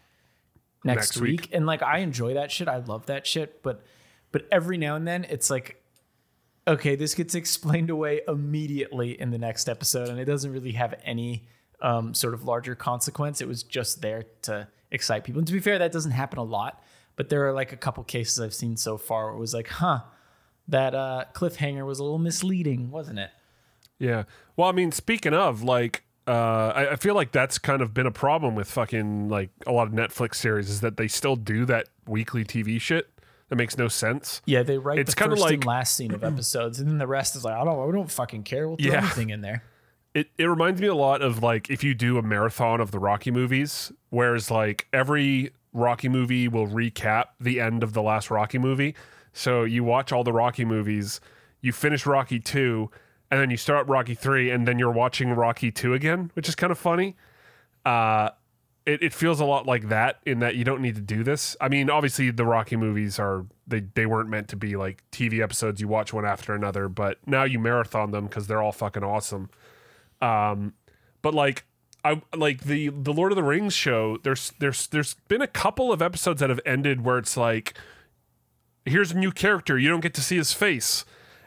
[0.83, 1.41] next, Next week.
[1.41, 1.49] week.
[1.53, 2.67] And like I enjoy that shit.
[2.67, 3.63] I love that shit.
[3.63, 3.83] But
[4.31, 5.81] but every now and then it's like,
[6.67, 10.93] okay, this gets explained away immediately in the next episode, and it doesn't really have
[11.05, 11.47] any
[11.81, 13.41] um, sort of larger consequence.
[13.41, 15.39] It was just there to excite people.
[15.39, 16.83] And to be fair, that doesn't happen a lot.
[17.15, 19.67] But there are like a couple cases I've seen so far where it was like,
[19.67, 20.01] huh,
[20.67, 23.31] that uh, cliffhanger was a little misleading, wasn't it?
[23.97, 24.23] Yeah.
[24.55, 28.05] Well, I mean, speaking of like, uh, I, I feel like that's kind of been
[28.05, 31.65] a problem with fucking like a lot of Netflix series is that they still do
[31.65, 33.09] that weekly TV shit
[33.49, 34.41] that makes no sense.
[34.45, 37.07] Yeah, they write It's the first and like- last scene of episodes, and then the
[37.07, 38.67] rest is like, I don't, we don't fucking care.
[38.67, 38.99] We'll throw Yeah.
[38.99, 39.63] anything in there.
[40.13, 42.99] It it reminds me a lot of like if you do a marathon of the
[42.99, 48.57] Rocky movies, whereas like every Rocky movie will recap the end of the last Rocky
[48.57, 48.95] movie.
[49.33, 51.21] So you watch all the Rocky movies,
[51.61, 52.89] you finish Rocky 2,
[53.29, 56.55] and then you start Rocky 3 and then you're watching Rocky 2 again, which is
[56.55, 57.15] kind of funny.
[57.85, 58.29] Uh
[58.85, 61.55] it, it feels a lot like that in that you don't need to do this.
[61.61, 65.41] I mean, obviously the Rocky movies are they they weren't meant to be like TV
[65.41, 69.03] episodes you watch one after another, but now you marathon them because they're all fucking
[69.03, 69.49] awesome.
[70.21, 70.73] Um,
[71.21, 71.65] but like
[72.03, 74.17] I like the the Lord of the Rings show.
[74.17, 77.77] There's there's there's been a couple of episodes that have ended where it's like,
[78.85, 81.03] here's a new character, you don't get to see his face,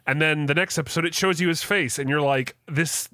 [0.06, 3.08] and then the next episode it shows you his face, and you're like, this.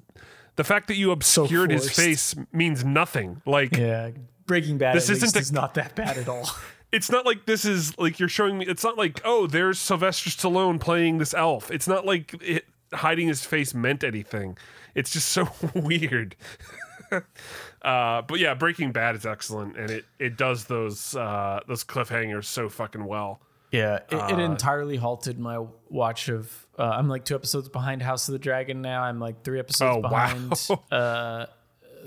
[0.55, 3.41] The fact that you obscured his face means nothing.
[3.45, 4.09] Like Yeah,
[4.45, 6.49] Breaking Bad This isn't a- is not that bad at all.
[6.91, 8.65] it's not like this is like you're showing me.
[8.65, 11.71] It's not like oh, there's Sylvester Stallone playing this elf.
[11.71, 14.57] It's not like it, hiding his face meant anything.
[14.99, 16.35] It's just so weird.
[17.11, 22.45] uh, but yeah, Breaking Bad is excellent, and it it does those uh, those cliffhangers
[22.45, 23.41] so fucking well.
[23.71, 26.67] Yeah, it, it Uh, entirely halted my watch of.
[26.77, 29.03] Uh, I'm like two episodes behind House of the Dragon now.
[29.03, 30.09] I'm like three episodes Oh, wow.
[30.09, 31.45] behind uh,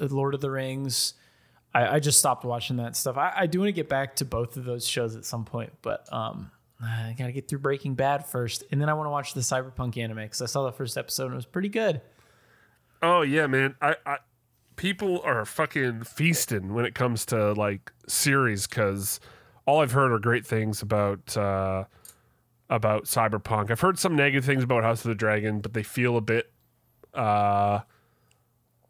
[0.01, 1.15] Lord of the Rings.
[1.75, 3.17] I, I just stopped watching that stuff.
[3.17, 5.73] I, I do want to get back to both of those shows at some point,
[5.83, 6.51] but um,
[6.83, 9.97] I gotta get through Breaking Bad first, and then I want to watch the Cyberpunk
[9.97, 12.01] anime because I saw the first episode and it was pretty good.
[13.03, 13.75] Oh yeah, man.
[13.81, 14.19] I, I
[14.77, 19.21] people are fucking feasting when it comes to like series because
[19.67, 21.85] all I've heard are great things about uh,
[22.71, 23.71] about Cyberpunk.
[23.71, 26.53] I've heard some negative things about House of the Dragon, but they feel a bit
[27.15, 27.81] uh,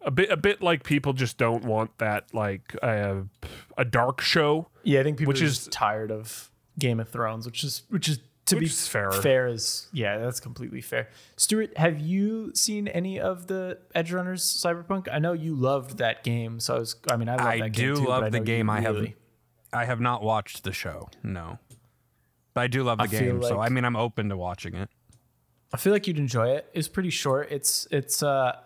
[0.02, 3.22] a bit a bit like people just don't want that like uh,
[3.78, 4.68] a dark show.
[4.82, 8.08] Yeah, I think people Which are is- tired of Game of Thrones, which is which
[8.08, 8.20] is
[8.52, 9.10] to Which be fair.
[9.10, 11.08] Fair is yeah, that's completely fair.
[11.36, 15.08] Stuart, have you seen any of the Edge Runners Cyberpunk?
[15.10, 16.96] I know you loved that game, so I was.
[17.10, 18.68] I mean, I love I that game do too, but love the game.
[18.68, 19.06] I have
[19.72, 21.08] I have not watched the show.
[21.22, 21.58] No,
[22.54, 23.42] but I do love the I game.
[23.42, 24.90] so I mean, I'm open to watching it.
[25.72, 26.66] I feel like you'd enjoy it.
[26.74, 27.50] It's pretty short.
[27.50, 28.58] It's it's uh,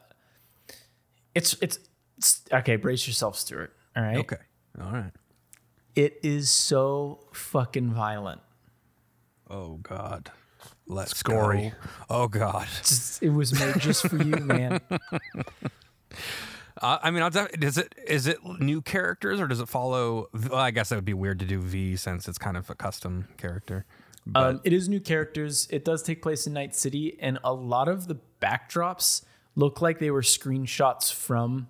[1.34, 1.78] it's it's,
[2.18, 2.76] it's okay.
[2.76, 3.72] Brace yourself, Stuart.
[3.96, 4.16] All right.
[4.16, 4.38] Okay.
[4.80, 5.12] All right.
[5.94, 8.40] It is so fucking violent.
[9.48, 10.30] Oh God.
[10.86, 11.70] Let's Gory.
[11.70, 11.88] go.
[12.10, 12.66] Oh God.
[13.22, 14.80] It was made just for you, man.
[16.82, 20.26] Uh, I mean, I'll def- is it is it new characters or does it follow?
[20.34, 22.74] Well, I guess it would be weird to do V since it's kind of a
[22.74, 23.86] custom character.
[24.26, 25.66] But Um, it is new characters.
[25.70, 30.00] It does take place in Night City, and a lot of the backdrops look like
[30.00, 31.68] they were screenshots from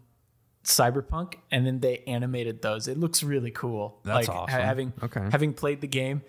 [0.64, 2.88] Cyberpunk, and then they animated those.
[2.88, 4.00] It looks really cool.
[4.02, 4.60] That's like, ha- awesome.
[4.60, 5.28] having Okay.
[5.30, 6.22] having played the game,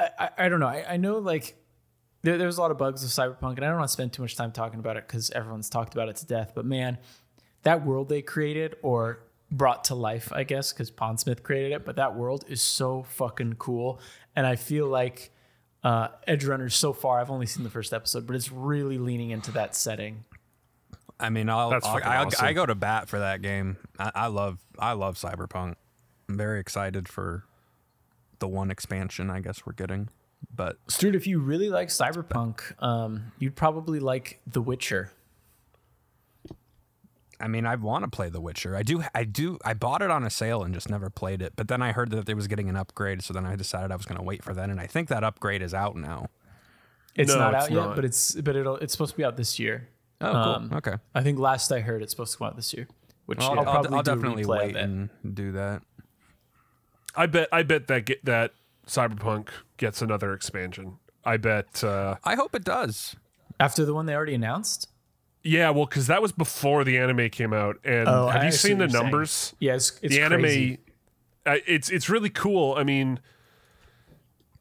[0.00, 0.68] I, I, I don't know.
[0.68, 1.56] I, I know like
[2.22, 4.22] there, there's a lot of bugs with Cyberpunk, and I don't want to spend too
[4.22, 6.52] much time talking about it because everyone's talked about it to death.
[6.54, 6.98] But man,
[7.62, 11.84] that world they created or brought to life, I guess, because Pondsmith created it.
[11.84, 14.00] But that world is so fucking cool,
[14.34, 15.30] and I feel like
[15.84, 17.20] uh, Edge Runners so far.
[17.20, 20.24] I've only seen the first episode, but it's really leaning into that setting.
[21.18, 22.44] I mean, I'll, That's I'll fucking I, awesome.
[22.44, 23.76] I go to bat for that game.
[23.98, 25.76] I, I love I love Cyberpunk.
[26.28, 27.44] I'm very excited for
[28.38, 29.30] the one expansion.
[29.30, 30.08] I guess we're getting,
[30.54, 35.12] But Stuart, if you really like Cyberpunk, um, you'd probably like The Witcher.
[37.38, 38.74] I mean, I want to play The Witcher.
[38.74, 39.02] I do.
[39.14, 39.58] I do.
[39.64, 41.52] I bought it on a sale and just never played it.
[41.54, 43.96] But then I heard that it was getting an upgrade, so then I decided I
[43.96, 44.70] was going to wait for that.
[44.70, 46.28] And I think that upgrade is out now.
[47.14, 49.36] It's No, not it's out yet, but it's but it'll it's supposed to be out
[49.36, 49.88] this year.
[50.20, 50.36] Oh, cool.
[50.42, 50.94] Um, okay.
[51.14, 52.88] I think last I heard it's supposed to come out this year,
[53.26, 55.82] which Well, I'll, I'll, probably I'll do a definitely wait and do that.
[57.16, 58.52] I bet I bet that get, that
[58.86, 59.48] Cyberpunk
[59.78, 60.98] gets another expansion.
[61.24, 61.82] I bet.
[61.82, 63.16] Uh, I hope it does.
[63.58, 64.88] after the one they already announced.
[65.42, 68.52] yeah, well, because that was before the anime came out, and Oh, have I you
[68.52, 69.02] seen the you're saying.
[69.04, 69.54] numbers?
[69.58, 70.78] Yeah, it's, it's the anime,
[71.46, 72.74] uh, it's it's really cool.
[72.76, 73.20] I mean,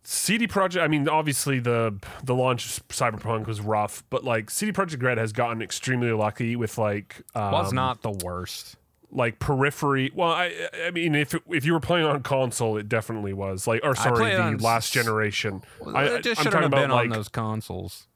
[0.03, 0.81] CD Projekt.
[0.81, 5.17] I mean, obviously the the launch of Cyberpunk was rough, but like CD Projekt Red
[5.17, 8.77] has gotten extremely lucky with like um, Was not the worst.
[9.15, 10.11] Like periphery.
[10.13, 10.53] Well, I
[10.85, 13.95] I mean, if it, if you were playing on console, it definitely was like, or
[13.95, 15.63] sorry, the on last s- generation.
[15.93, 18.07] I, it just I'm shouldn't talking have about been like on those consoles.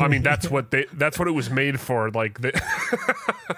[0.00, 2.10] I mean, that's what they that's what it was made for.
[2.10, 2.52] Like, the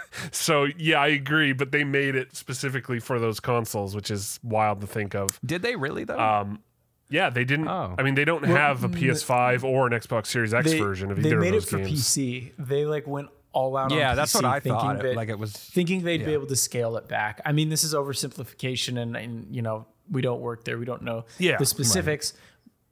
[0.32, 1.52] so yeah, I agree.
[1.52, 5.38] But they made it specifically for those consoles, which is wild to think of.
[5.44, 6.18] Did they really though?
[6.18, 6.60] Um,
[7.08, 7.66] yeah, they didn't.
[7.68, 7.94] Oh.
[7.98, 11.18] I mean, they don't have a PS5 or an Xbox Series X They, version of
[11.18, 11.40] either of those games.
[11.40, 12.06] they either made of it those for games.
[12.06, 12.52] PC.
[12.68, 13.90] They like went all out.
[13.90, 15.02] yeah, that's what I thinking thought.
[15.02, 15.52] that- like it was.
[15.52, 17.40] thinking they'd be able to scale it back.
[17.44, 21.02] I mean, this is oversimplification, and, and you know we don't work there, we don't
[21.02, 22.32] know Yeah, the specifics.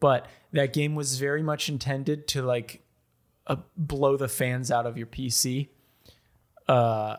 [0.01, 2.83] But that game was very much intended to like
[3.49, 5.69] uh, blow the fans out of your PC.
[6.69, 7.17] Uh,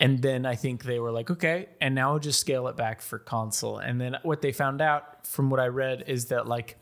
[0.00, 3.02] and then I think they were like, okay, and now we'll just scale it back
[3.02, 3.78] for console.
[3.78, 6.76] And then what they found out from what I read is that like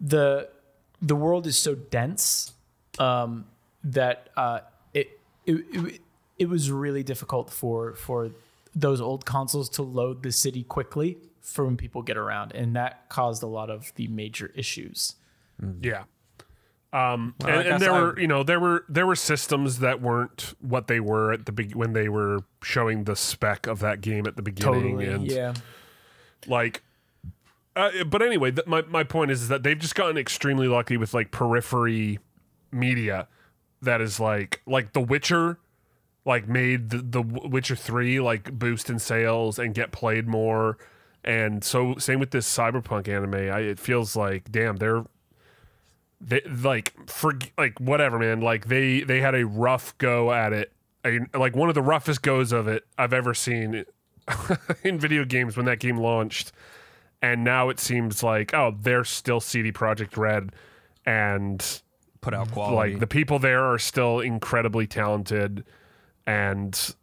[0.00, 0.48] the
[1.02, 2.52] the world is so dense
[2.98, 3.44] um,
[3.84, 4.60] that uh,
[4.92, 6.00] it, it it
[6.38, 8.30] it was really difficult for for
[8.74, 13.08] those old consoles to load the city quickly for when people get around, and that
[13.08, 15.14] caused a lot of the major issues.
[15.80, 16.04] Yeah.
[16.92, 20.00] Um, Well, and, and there I- were, you know, there were there were systems that
[20.00, 24.00] weren't what they were at the big when they were showing the spec of that
[24.00, 25.54] game at the beginning, Totally, and yeah.
[26.46, 26.82] like
[27.76, 30.96] uh, but anyway th- my, my point is, is that they've just gotten extremely lucky
[30.96, 32.20] with like periphery
[32.70, 33.26] media
[33.84, 35.58] that is like like the witcher
[36.24, 40.78] like made the, the witcher 3 like boost in sales and get played more.
[41.22, 43.34] And so same with this cyberpunk anime.
[43.34, 45.04] I, it feels like damn they're
[46.20, 48.40] they like for like whatever man.
[48.40, 50.72] Like they they had a rough go at it.
[51.04, 53.84] I, like one of the roughest goes of it i've ever seen
[54.82, 56.52] in video games when that game launched.
[57.20, 60.52] And now it seems like oh they're still CD Projekt Red.
[61.06, 61.82] And
[62.24, 62.92] Put out quality.
[62.92, 65.64] like the people there are still incredibly talented
[66.26, 66.94] and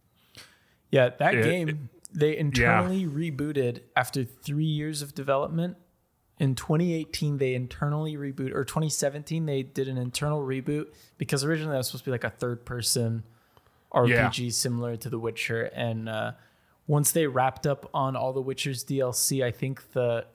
[0.90, 5.78] Yeah, that It- game they internally rebooted after three years of development.
[6.40, 11.78] In 2018, they internally reboot, or 2017, they did an internal reboot because originally that
[11.78, 13.24] was supposed to be like a third-person
[13.94, 15.64] RPG similar to The Witcher.
[15.74, 16.32] And uh,
[16.88, 20.26] once they wrapped up on all The Witcher's DLC, I think the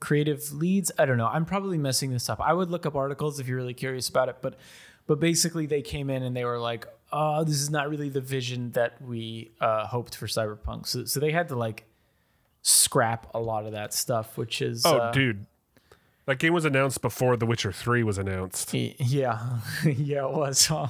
[0.00, 3.40] creative leads i don't know i'm probably messing this up i would look up articles
[3.40, 4.54] if you're really curious about it but
[5.06, 8.20] but basically they came in and they were like oh this is not really the
[8.20, 11.84] vision that we uh, hoped for cyberpunk so, so they had to like
[12.62, 15.46] scrap a lot of that stuff which is oh uh, dude
[16.26, 20.66] that game was announced before the witcher 3 was announced y- yeah yeah it was
[20.66, 20.88] huh?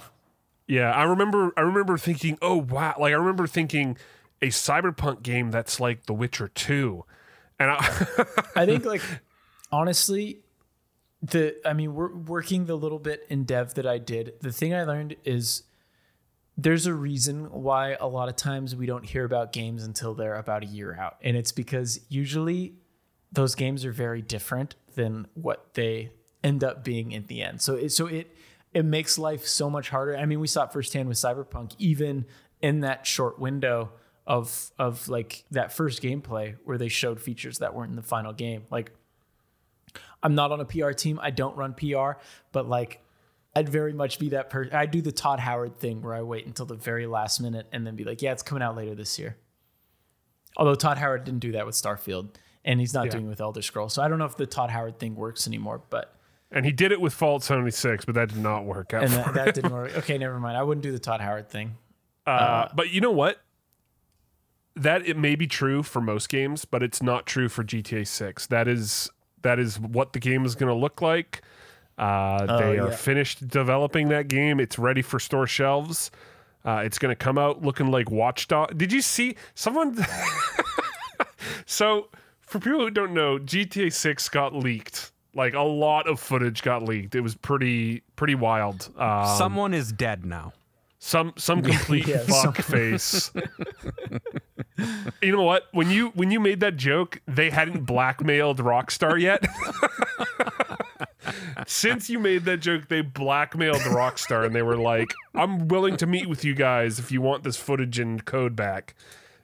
[0.70, 1.50] Yeah, I remember.
[1.56, 3.96] I remember thinking, "Oh wow!" Like I remember thinking
[4.42, 7.06] a cyberpunk game that's like The Witcher Two,
[7.58, 9.02] and I, I think like
[9.72, 10.40] honestly,
[11.22, 14.34] the I mean, we're working the little bit in dev that I did.
[14.40, 15.64] The thing I learned is
[16.56, 20.34] there's a reason why a lot of times we don't hear about games until they're
[20.34, 22.74] about a year out, and it's because usually
[23.32, 26.10] those games are very different than what they
[26.42, 27.60] end up being in the end.
[27.60, 28.34] So it, so it
[28.72, 30.16] it makes life so much harder.
[30.16, 32.26] I mean, we saw it firsthand with Cyberpunk, even
[32.60, 33.90] in that short window
[34.28, 38.32] of of like that first gameplay where they showed features that weren't in the final
[38.32, 38.62] game.
[38.70, 38.92] Like,
[40.22, 41.18] I'm not on a PR team.
[41.20, 42.12] I don't run PR,
[42.52, 43.02] but like.
[43.56, 44.72] I'd very much be that person.
[44.74, 47.84] I do the Todd Howard thing where I wait until the very last minute and
[47.84, 49.36] then be like, "Yeah, it's coming out later this year."
[50.56, 53.12] Although Todd Howard didn't do that with Starfield, and he's not Yeah.
[53.12, 55.48] doing it with Elder Scrolls, so I don't know if the Todd Howard thing works
[55.48, 55.82] anymore.
[55.90, 56.14] But
[56.52, 59.04] and he did it with Fallout 76, but that did not work out.
[59.04, 59.96] and that, that didn't work.
[59.96, 60.56] Okay, never mind.
[60.56, 61.76] I wouldn't do the Todd Howard thing.
[62.26, 63.40] Uh, but you know what?
[64.78, 68.46] That it may be true for most games, but it's not true for GTA 6.
[68.46, 69.10] That is
[69.42, 71.42] that is what the game is going to look like.
[71.96, 72.96] Uh, they are yeah.
[72.96, 74.60] finished developing that game.
[74.60, 76.10] It's ready for store shelves.
[76.64, 78.76] Uh, it's going to come out looking like Watchdog.
[78.76, 79.98] Did you see someone?
[81.66, 82.08] so,
[82.40, 86.82] for people who don't know, GTA 6 got leaked Like a lot of footage got
[86.82, 87.14] leaked.
[87.14, 88.90] It was pretty pretty wild.
[88.96, 90.52] Um, Someone is dead now.
[90.98, 93.32] some some complete Yeah, fuck face.
[95.22, 95.64] you know what?
[95.72, 99.44] When you when you made that joke, they hadn't blackmailed Rockstar yet.
[101.66, 106.06] Since you made that joke, they blackmailed Rockstar and they were like, "I'm willing to
[106.06, 108.94] meet with you guys if you want this footage and code back."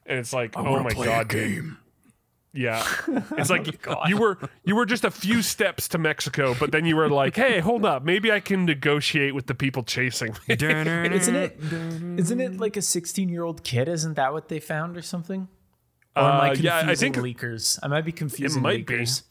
[0.07, 1.77] And it's like, "Oh my god, dude."
[2.57, 2.87] Yeah,
[3.37, 3.67] it's like
[4.07, 7.35] you were you were just a few steps to Mexico, but then you were like,
[7.35, 11.59] "Hey, hold up, maybe I can negotiate with the people chasing me." Isn't it?
[12.21, 13.88] Isn't it like a 16 year old kid?
[13.88, 15.49] Isn't that what they found or something?
[16.14, 17.79] Or am I Uh, yeah, I confusing think- leakers?
[17.83, 18.95] I might be confusing it might be.
[18.99, 19.23] leakers.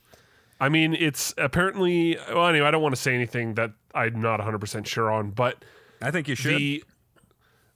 [0.59, 2.17] I mean, it's apparently.
[2.33, 5.31] Well, anyway, I don't want to say anything that I'm not 100 percent sure on,
[5.31, 5.63] but
[6.01, 6.57] I think you should.
[6.57, 6.83] the.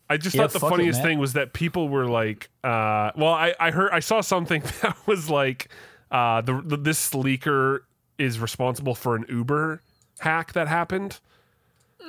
[0.10, 3.12] I just Yeah, thought the fuck it, funniest thing was that people were like, uh,
[3.16, 5.70] well, I, I heard, I saw something that was like,
[6.12, 7.80] uh, the, the this leaker
[8.18, 9.82] is responsible for an Uber
[10.20, 11.20] hack that happened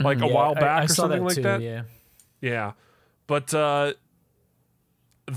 [0.00, 1.60] like a Yeah, while back I or something that like too, that.
[1.60, 1.82] Yeah.
[2.40, 2.72] Yeah,
[3.26, 3.94] but uh,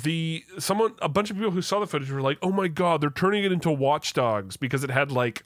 [0.04, 3.02] the someone a bunch of people who saw the footage were like, "Oh my god,
[3.02, 5.44] they're turning it into Watch Dogs because it had like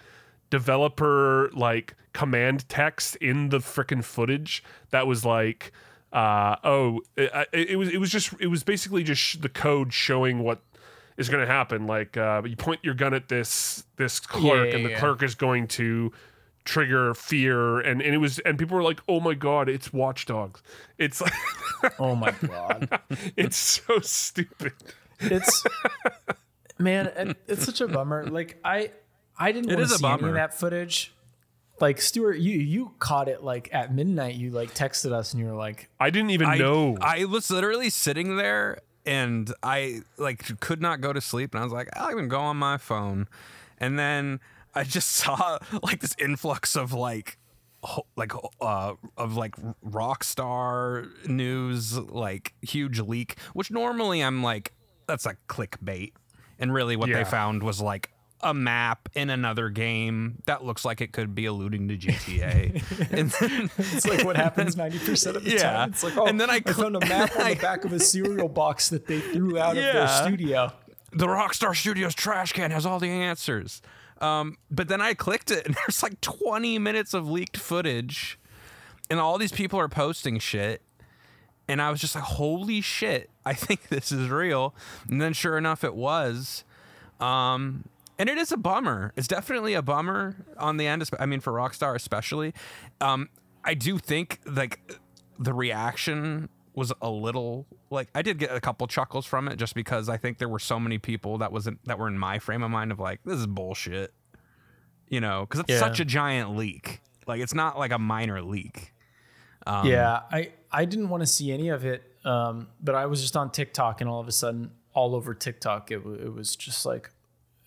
[0.49, 5.71] developer like command text in the freaking footage that was like."
[6.15, 9.49] Uh, oh, it, it, it was it was just it was basically just sh- the
[9.49, 10.61] code showing what
[11.17, 11.87] is going to happen.
[11.87, 14.99] Like uh, you point your gun at this this clerk, yeah, and the yeah.
[14.99, 16.13] clerk is going to
[16.63, 20.25] trigger fear, and, and it was and people were like, "Oh my god, it's Watch
[20.25, 20.63] Dogs.
[20.97, 21.33] It's like
[21.99, 22.99] Oh my god.
[23.35, 24.73] it's so stupid.
[25.19, 25.63] It's
[26.77, 28.25] man, it's such a bummer.
[28.25, 28.91] Like I,
[29.37, 31.13] I didn't It want to a see any of that footage.
[31.79, 34.35] Like Stuart, you you caught it like at midnight.
[34.35, 36.97] You like texted us and you were like, I didn't even I, know.
[37.01, 41.63] I was literally sitting there and I like could not go to sleep and I
[41.63, 43.27] was like, I'll even go on my phone.
[43.77, 44.39] And then
[44.73, 47.37] I just saw like this influx of like
[48.15, 54.73] like uh of like rockstar news like huge leak which normally i'm like
[55.07, 56.13] that's like clickbait
[56.57, 57.17] and really what Yeah.
[57.17, 58.11] they found was like
[58.45, 63.29] a map in another game that looks like it could be alluding to gta and
[63.31, 65.63] then it's like what happens ninety percent of the Yeah.
[65.73, 65.89] time.
[65.89, 67.99] It's like, oh, And then I I found a map on the back of a
[67.99, 70.71] cereal box that they threw out of their studio.
[71.11, 73.81] the Rockstar Studios trash can has all the answers.
[74.21, 78.39] Um, but then I clicked it, and there's like 20 minutes of leaked footage,
[79.09, 80.81] and all these people are posting shit.
[81.67, 84.73] And I was just like, holy shit, I think this is real.
[85.09, 86.63] And then sure enough, it was.
[87.19, 87.85] Um,
[88.17, 89.11] and it is a bummer.
[89.15, 91.07] It's definitely a bummer on the end.
[91.19, 92.53] I mean, for Rockstar especially.
[93.01, 93.29] Um,
[93.63, 94.79] I do think like
[95.39, 99.75] the reaction was a little like I did get a couple chuckles from it just
[99.75, 102.63] because I think there were so many people that wasn't that were in my frame
[102.63, 104.13] of mind of like this is bullshit.
[105.07, 105.79] You know, because it's Yeah.
[105.79, 107.01] such a giant leak.
[107.27, 108.93] Like it's not like a minor leak.
[109.67, 113.21] Um, yeah, I I didn't want to see any of it, um, but I was
[113.21, 116.55] just on TikTok, and all of a sudden, all over TikTok, it, w- it was
[116.55, 117.09] just like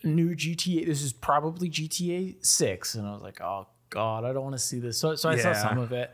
[0.03, 0.87] new GTA.
[0.87, 4.61] This is probably GTA Six, and I was like, oh god, I don't want to
[4.63, 4.99] see this.
[4.99, 6.11] So so I saw some of it.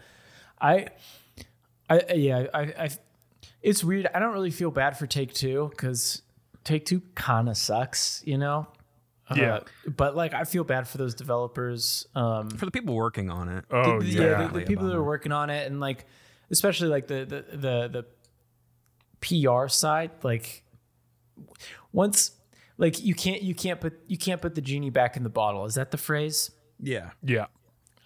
[0.61, 0.89] I
[1.89, 2.89] I yeah I I
[3.63, 4.07] it's weird.
[4.15, 6.23] I don't really feel bad for Take Two because
[6.65, 8.67] Take Two kind of sucks, you know.
[9.35, 9.55] Yeah.
[9.55, 9.61] Uh,
[9.97, 12.07] but like I feel bad for those developers.
[12.15, 13.65] Um, For the people working on it.
[13.71, 14.47] oh the, yeah.
[14.49, 16.05] the- the, people that are working on it and like
[16.51, 18.05] especially like the the the,
[19.23, 20.63] the PR side like
[21.93, 22.33] once
[22.77, 25.65] like you can't you can't put you can't put the genie back in the bottle.
[25.65, 26.51] Is that the phrase?
[26.81, 27.11] Yeah.
[27.23, 27.47] yeah.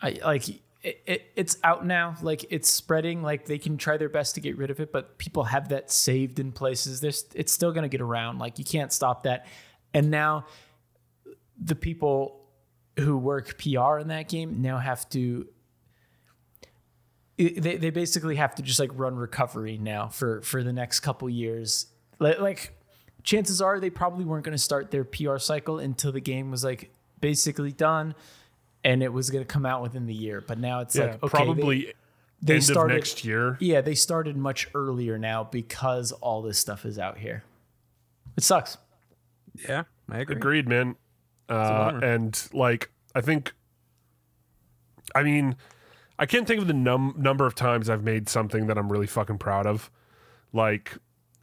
[0.03, 0.63] I like it,
[1.07, 2.17] it it's out now.
[2.23, 3.23] Like it's spreading.
[3.23, 5.91] Like they can try their best to get rid of it but people have that
[5.91, 7.01] saved in places.
[7.01, 8.39] There's it's still going to get around.
[8.39, 9.47] Like you can't stop that.
[9.95, 10.47] And now
[11.59, 12.45] the people
[12.99, 15.47] who work PR in that game now have to
[17.39, 21.31] they, they basically have to just like run recovery now for for the next couple
[21.31, 21.87] years.
[22.19, 22.78] Like, like
[23.29, 26.65] chances are they probably weren't going to start their PR cycle until the game was
[26.65, 28.15] like basically done
[28.85, 31.23] and it was going to come out within the year but now it's Yeah, like
[31.25, 31.93] okay, probably they,
[32.43, 33.59] they end started of next year.
[33.61, 37.45] yeah they started much earlier now because all this stuff is out here
[38.37, 38.79] it sucks
[39.69, 39.83] Yeah.
[40.11, 40.37] I agree.
[40.37, 40.97] Agreed, man.
[41.51, 43.53] Uh, and like, I think,
[45.15, 45.55] I mean,
[46.19, 49.07] I can't think of the num- number of times I've made something that I'm really
[49.07, 49.91] fucking proud of,
[50.53, 50.97] like,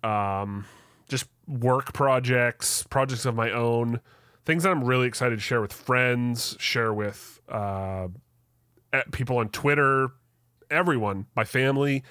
[0.03, 0.65] um,
[1.07, 3.99] just work projects, projects of my own,
[4.45, 8.07] things that I'm really excited to share with friends, share with uh,
[9.11, 10.09] people on Twitter,
[10.69, 12.03] everyone, my family.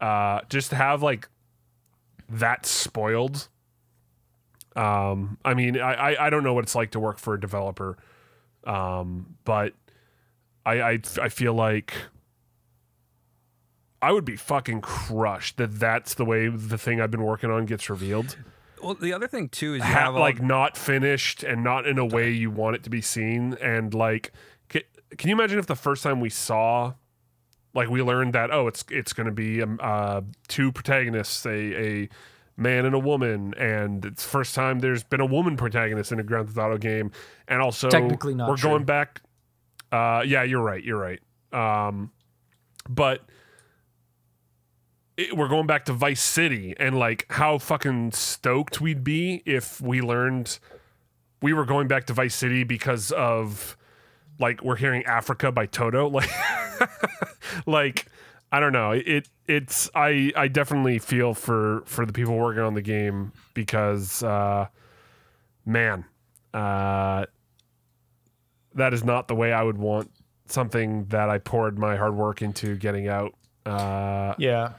[0.00, 1.28] Uh, just have like
[2.28, 3.48] that spoiled
[4.74, 7.40] um, I mean, I, I I don't know what it's like to work for a
[7.40, 7.98] developer,
[8.64, 9.74] Um, but
[10.64, 11.92] I, I I feel like
[14.02, 17.64] I would be fucking crushed that that's the way the thing I've been working on
[17.66, 18.36] gets revealed.
[18.82, 21.86] Well, the other thing too is you Ha- have all- like not finished and not
[21.86, 24.32] in a way you want it to be seen and like
[24.68, 24.82] can,
[25.16, 26.94] can you imagine if the first time we saw
[27.74, 31.50] like we learned that oh it's it's going to be um, uh, two protagonists a
[32.02, 32.08] a
[32.56, 36.24] man and a woman and it's first time there's been a woman protagonist in a
[36.24, 37.12] Grand Theft Auto game
[37.46, 38.70] and also Technically not we're true.
[38.70, 39.22] going back
[39.92, 41.20] uh yeah you're right you're right
[41.52, 42.10] um
[42.88, 43.20] but
[45.16, 49.80] it, we're going back to Vice City and like how fucking stoked we'd be if
[49.80, 50.58] we learned
[51.40, 53.76] we were going back to Vice City because of
[54.38, 56.08] like we're hearing Africa by Toto.
[56.22, 56.30] Like
[57.66, 58.06] like
[58.50, 58.92] I don't know.
[58.92, 64.22] It it's I I definitely feel for for the people working on the game because
[64.22, 64.66] uh
[65.64, 66.04] man
[66.54, 67.26] uh
[68.74, 70.10] that is not the way I would want
[70.46, 73.34] something that I poured my hard work into getting out.
[73.64, 74.72] Uh Yeah.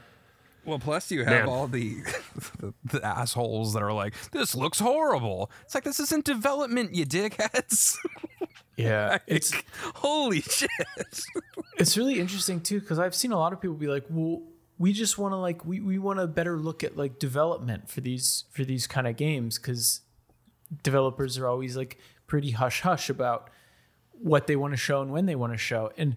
[0.64, 1.48] Well, plus you have Man.
[1.48, 1.96] all the,
[2.58, 7.06] the the assholes that are like, "This looks horrible." It's like this isn't development, you
[7.06, 7.96] dickheads.
[8.76, 9.18] Yeah.
[9.28, 9.52] It's
[9.94, 10.68] Holy shit!
[11.78, 14.42] it's really interesting too because I've seen a lot of people be like, "Well,
[14.78, 18.00] we just want to like we, we want to better look at like development for
[18.00, 20.00] these for these kind of games because
[20.82, 23.48] developers are always like pretty hush hush about
[24.10, 26.16] what they want to show and when they want to show." And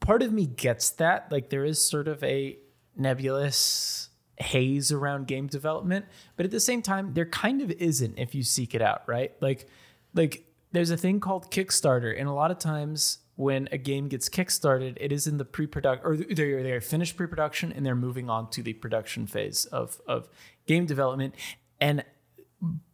[0.00, 2.56] part of me gets that like there is sort of a
[2.96, 6.04] nebulous haze around game development
[6.36, 9.32] but at the same time there kind of isn't if you seek it out right
[9.40, 9.66] like
[10.14, 14.28] like there's a thing called kickstarter and a lot of times when a game gets
[14.28, 18.48] kickstarted it is in the pre-production or they're, they're finished pre-production and they're moving on
[18.50, 20.28] to the production phase of of
[20.66, 21.34] game development
[21.80, 22.04] and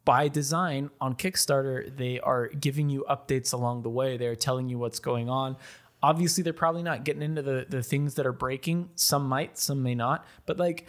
[0.05, 4.16] by design on Kickstarter, they are giving you updates along the way.
[4.16, 5.57] They're telling you what's going on.
[6.03, 8.90] Obviously, they're probably not getting into the the things that are breaking.
[8.96, 10.26] Some might, some may not.
[10.46, 10.86] But like,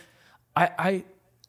[0.55, 1.03] I, I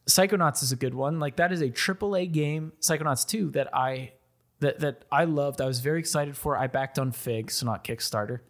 [0.06, 1.18] Psychonauts is a good one.
[1.18, 4.12] Like that is a AAA game, Psychonauts 2, that I
[4.60, 5.60] that that I loved.
[5.60, 6.56] I was very excited for.
[6.56, 8.40] I backed on Fig, so not Kickstarter.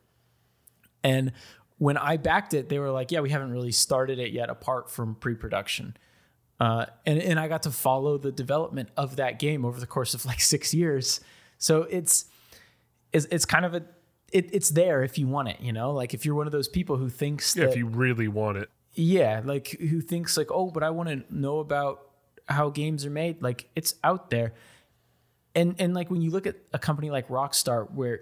[1.02, 1.32] And
[1.78, 4.90] when I backed it, they were like, "Yeah, we haven't really started it yet, apart
[4.90, 5.96] from pre-production."
[6.60, 10.14] Uh, and and I got to follow the development of that game over the course
[10.14, 11.20] of like six years.
[11.58, 12.26] So it's
[13.12, 13.82] it's, it's kind of a
[14.34, 15.92] it, it's there if you want it, you know.
[15.92, 18.58] Like if you're one of those people who thinks yeah that if you really want
[18.58, 22.08] it yeah, like who thinks like, oh, but I want to know about
[22.48, 23.42] how games are made.
[23.42, 24.54] Like it's out there,
[25.54, 28.20] and and like when you look at a company like Rockstar, where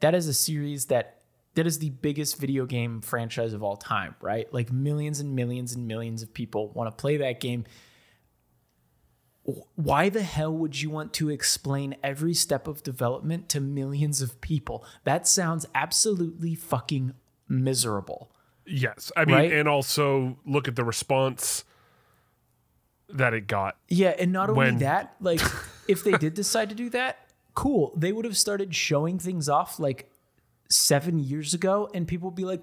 [0.00, 1.20] that is a series that
[1.54, 4.52] that is the biggest video game franchise of all time, right?
[4.52, 7.64] Like millions and millions and millions of people want to play that game.
[9.74, 14.40] Why the hell would you want to explain every step of development to millions of
[14.40, 14.84] people?
[15.04, 17.12] That sounds absolutely fucking
[17.48, 18.30] miserable.
[18.66, 19.52] yes I mean Right?
[19.52, 21.64] and also look at the response
[23.10, 25.40] that it got Yeah, and not only that, like
[25.88, 27.18] if they did decide to do that,
[27.54, 27.92] cool.
[27.96, 30.10] They would have started showing things off like
[30.70, 32.62] seven years ago, and people would be like,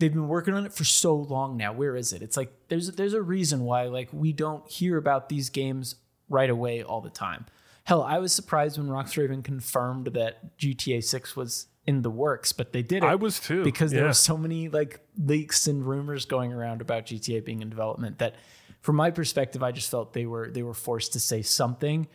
[0.00, 1.72] they've been working on it for so long now.
[1.72, 2.22] Where is it?
[2.22, 5.94] It's like there's there's a reason why like we don't hear about these games
[6.28, 7.46] right away all the time.
[7.84, 12.72] Hell, I was surprised when Rockstar confirmed that GTA 6 was in the works, but
[12.74, 13.06] they did it.
[13.06, 14.08] I was too, because there yeah.
[14.08, 18.34] were so many like leaks and rumors going around about GTA being in development that,
[18.82, 22.06] from my perspective, I just felt they were they were forced to say something,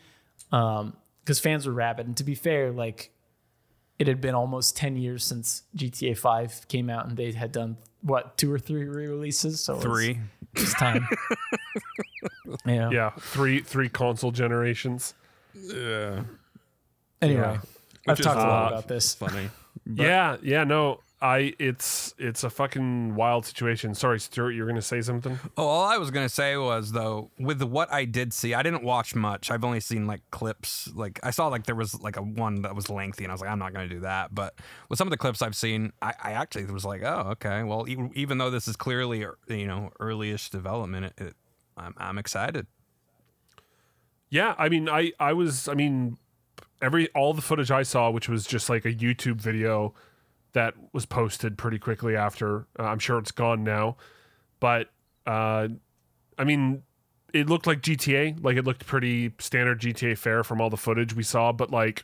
[0.52, 2.06] Um, because fans were rabid.
[2.06, 3.10] And to be fair, like
[3.98, 7.78] it had been almost ten years since GTA Five came out, and they had done
[8.02, 9.60] what two or three re-releases.
[9.64, 10.20] So Three.
[10.56, 11.08] it's time.
[12.66, 12.90] yeah.
[12.92, 15.14] yeah three three console generations
[15.56, 16.24] Yeah.
[17.22, 17.60] Anyway, Yeah.
[18.08, 19.14] I've Which is, talked a lot uh, about this.
[19.16, 19.50] Funny.
[19.96, 25.02] yeah yeah no I it's it's a fucking wild situation sorry Stuart you're gonna say
[25.02, 28.62] something Oh, all I was gonna say was though, with what I did see, I
[28.62, 29.50] didn't watch much.
[29.50, 30.90] I've only seen like clips.
[30.94, 33.40] Like I saw like there was like a one that was lengthy, and I was
[33.42, 34.36] like, I'm not gonna do that.
[34.36, 34.56] But
[34.90, 37.64] with some of the clips I've seen, I, I actually was like, oh, okay.
[37.64, 41.36] Well, even, even though this is clearly you know earlyish development, it, it
[41.78, 42.68] I'm I'm excited.
[44.30, 46.18] Yeah, I mean, I I was, I mean,
[46.82, 49.94] every all the footage I saw, which was just like a YouTube video
[50.54, 52.68] that was posted pretty quickly after.
[52.80, 53.98] Uh, I'm sure it's gone now,
[54.60, 54.90] but
[55.26, 55.68] uh,
[56.38, 56.84] I mean,
[57.34, 58.44] it looked like GTA.
[58.44, 62.04] Like it looked pretty standard GTA fare from all the footage we saw, but like.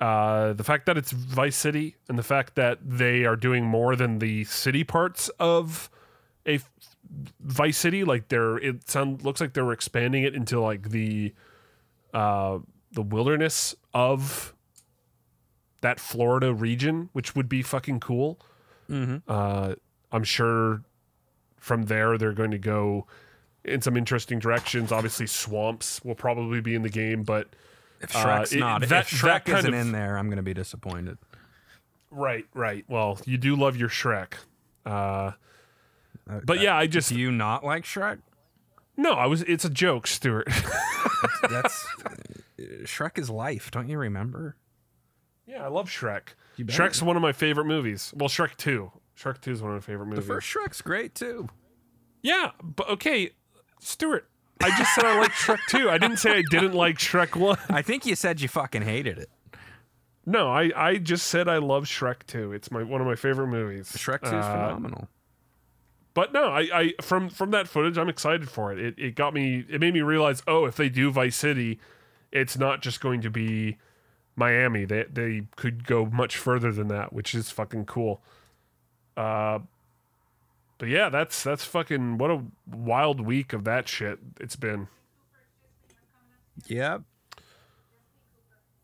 [0.00, 3.94] Uh, the fact that it's Vice City and the fact that they are doing more
[3.94, 5.88] than the city parts of
[6.44, 6.58] a
[7.40, 11.32] Vice City, like they're it sound looks like they're expanding it into like the
[12.12, 12.58] uh
[12.92, 14.54] the wilderness of
[15.80, 18.40] that Florida region, which would be fucking cool.
[18.90, 19.16] Mm-hmm.
[19.28, 19.74] Uh,
[20.12, 20.82] I'm sure
[21.58, 23.06] from there they're going to go
[23.64, 24.92] in some interesting directions.
[24.92, 27.48] Obviously, swamps will probably be in the game, but
[28.00, 30.26] If uh, Shrek's it- not, that- if that Shrek kind isn't of- in there, I'm
[30.28, 31.18] going to be disappointed.
[32.10, 32.84] right, right.
[32.88, 34.34] Well, you do love your Shrek,
[34.86, 35.32] uh,
[36.44, 38.18] but yeah, I just Do you not like Shrek?
[38.96, 39.12] no.
[39.12, 39.42] I was.
[39.42, 40.48] It's a joke, Stuart.
[41.50, 41.86] That's
[42.84, 43.70] Shrek is life.
[43.70, 44.56] Don't you remember?
[45.46, 46.28] yeah, I love Shrek.
[46.58, 48.12] Shrek's one of my favorite movies.
[48.16, 48.92] Well, Shrek Two.
[49.18, 50.26] Shrek Two is one of my favorite movies.
[50.26, 51.48] The first Shrek's great too.
[52.22, 53.30] Yeah, but okay,
[53.80, 54.28] Stuart.
[54.62, 55.90] I just said I liked Shrek 2.
[55.90, 57.58] I didn't say I didn't like Shrek 1.
[57.68, 59.28] I think you said you fucking hated it.
[60.24, 62.52] No, I, I just said I love Shrek 2.
[62.52, 63.90] It's my one of my favorite movies.
[63.92, 65.08] Shrek 2 is Uh, phenomenal.
[66.14, 68.78] But no, I, I from from that footage, I'm excited for it.
[68.78, 69.64] It it got me.
[69.68, 71.80] It made me realize, oh, if they do Vice City,
[72.30, 73.78] it's not just going to be
[74.36, 74.84] Miami.
[74.84, 78.22] They they could go much further than that, which is fucking cool.
[79.16, 79.58] Uh,
[80.78, 84.88] but yeah, that's that's fucking what a wild week of that shit it's been.
[86.66, 87.02] Yep.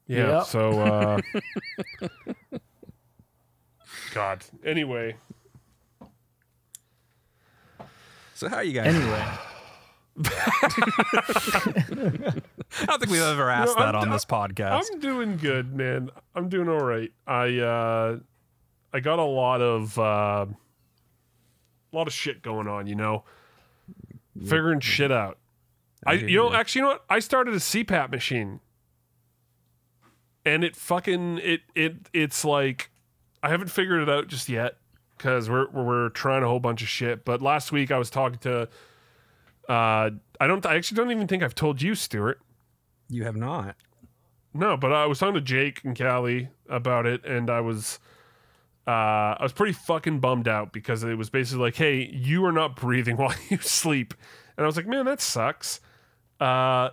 [0.06, 0.38] Yeah.
[0.38, 0.44] Yep.
[0.46, 1.20] So, uh,
[4.14, 4.44] God.
[4.64, 5.16] Anyway,
[8.40, 8.86] So how are you guys?
[8.86, 9.22] Anyway,
[10.24, 10.32] I
[12.86, 14.84] don't think we've ever asked No, that I'm on d- this podcast.
[14.90, 16.08] I'm doing good, man.
[16.34, 17.12] I'm doing all right.
[17.26, 18.18] I uh,
[18.94, 20.48] I got a lot of uh, a
[21.92, 22.86] lot of shit going on.
[22.86, 23.24] You know,
[24.42, 25.36] figuring shit out.
[26.06, 26.56] I hear you know you.
[26.56, 28.60] actually you know what I started a CPAP machine,
[30.46, 32.90] and it fucking it it it's like
[33.42, 34.78] I haven't figured it out just yet
[35.20, 37.24] because we're we're trying a whole bunch of shit.
[37.26, 38.62] But last week I was talking to.
[39.68, 40.10] Uh,
[40.40, 40.64] I don't.
[40.64, 42.40] I actually don't even think I've told you, Stuart.
[43.10, 43.76] you have not.
[44.54, 48.00] No, but I was talking to Jake and Callie about it, and I was,
[48.86, 52.52] uh, I was pretty fucking bummed out because it was basically like, "Hey, you are
[52.52, 54.14] not breathing while you sleep,"
[54.56, 55.80] and I was like, "Man, that sucks."
[56.40, 56.88] Uh,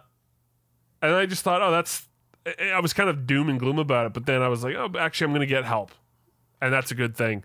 [1.01, 2.07] and I just thought, "Oh, that's."
[2.45, 4.75] I- I was kind of doom and gloom about it, but then I was like,
[4.75, 5.91] "Oh, actually, I'm going to get help,"
[6.61, 7.43] and that's a good thing.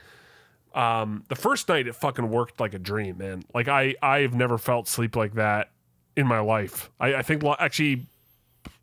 [0.74, 3.44] Um, the first night, it fucking worked like a dream, man.
[3.54, 5.70] Like I, I've never felt sleep like that
[6.16, 6.90] in my life.
[7.00, 8.06] I, I think actually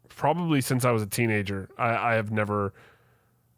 [0.10, 1.70] probably since I was a teenager.
[1.78, 2.74] I, I have never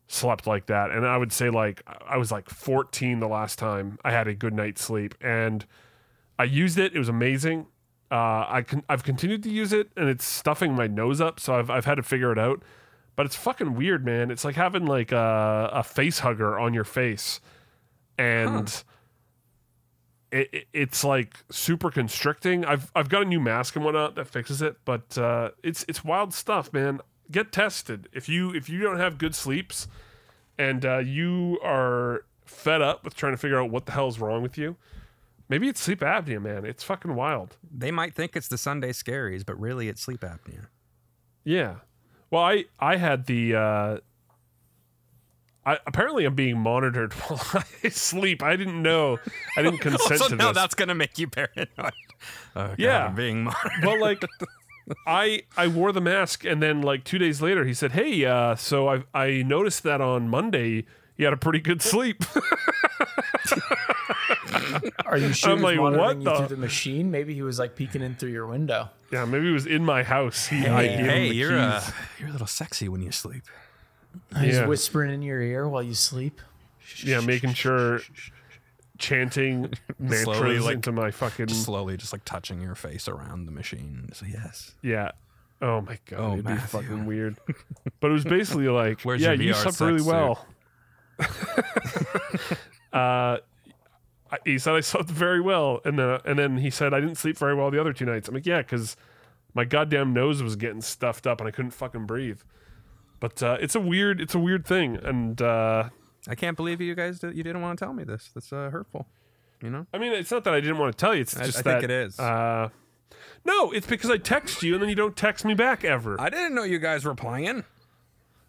[0.08, 0.92] slept like that.
[0.92, 4.34] And I would say like I was like 14 the last time I had a
[4.34, 5.16] good night's sleep.
[5.22, 5.66] And
[6.38, 6.94] I used it.
[6.94, 7.68] It was amazing.
[8.12, 11.40] Uh, I can, I've continued to use it and it's stuffing my nose up.
[11.40, 12.62] So I've, I've had to figure it out.
[13.16, 14.32] But it's fucking weird, man.
[14.32, 17.40] It's like having like a, a face hugger on your face.
[18.18, 18.84] And
[20.32, 22.66] it, it- it's like super constricting.
[22.66, 26.04] I've I've got a new mask and whatnot that fixes it, but uh, it's it's
[26.04, 27.02] wild stuff, man.
[27.30, 29.88] Get tested if you if you don't have good sleeps,
[30.58, 34.42] and uh, you are fed up with trying to figure out what the hell's wrong
[34.42, 34.76] with you.
[35.50, 36.64] Maybe it's sleep apnea, man.
[36.66, 37.58] It's fucking wild.
[37.70, 40.68] They might think it's the Sunday scaries, but really it's sleep apnea.
[41.44, 41.76] Yeah.
[42.30, 43.56] Well, I I had the.
[43.56, 43.98] Uh,
[45.66, 48.42] I, apparently, I'm being monitored while I sleep.
[48.42, 49.20] I didn't know.
[49.56, 50.56] I didn't consent so to now this.
[50.62, 51.68] that's gonna make you paranoid.
[52.56, 53.06] Oh, God, Yeah.
[53.08, 53.84] I'm being monitored.
[53.86, 54.24] well like
[55.08, 58.56] i i wore the mask and then like two days later he said hey uh
[58.56, 60.86] so i i noticed that on monday
[61.18, 62.24] you had a pretty good sleep
[65.06, 67.12] are you sure I'm he was like, what you the- through the machine?
[67.12, 68.90] Maybe he was like peeking in through your window.
[69.12, 71.84] yeah maybe he was in my house he I Hey, hey, you're uh,
[72.20, 73.44] you're a little sexy when you sleep.
[74.40, 74.66] He's Yeah.
[74.68, 76.40] whispering in your ear while you sleep.
[77.04, 78.02] yeah making sure
[78.98, 83.46] chanting mantras Slowly, like, into my fucking Just slowly, just like touching your face around
[83.46, 84.10] the machine.
[84.14, 84.74] So yes.
[84.82, 85.12] yeah
[85.62, 87.38] oh my god Oh, it'd be fucking weird
[88.00, 90.08] but it was basically like Where's yeah you VR slept really suit?
[90.08, 90.46] well
[92.94, 93.38] uh
[94.46, 97.38] he said I slept very well, and then and then he said I didn't sleep
[97.38, 98.30] very well the other two nights.
[98.30, 98.96] I'm like, yeah, because
[99.54, 102.40] my goddamn nose was getting stuffed up and I couldn't fucking breathe.
[103.22, 105.90] But uh, it's a weird, it's a weird thing, and uh,
[106.28, 108.32] I can't believe you guys did, you didn't want to tell me this.
[108.34, 109.08] That's uh, hurtful.
[109.62, 109.86] You know.
[109.94, 111.22] I mean, it's not that I didn't want to tell you.
[111.22, 112.20] It's I- just I that think it is.
[112.20, 112.70] Uh,
[113.46, 116.20] no, it's because I text you and then you don't text me back ever.
[116.20, 117.64] I didn't know you guys were playing.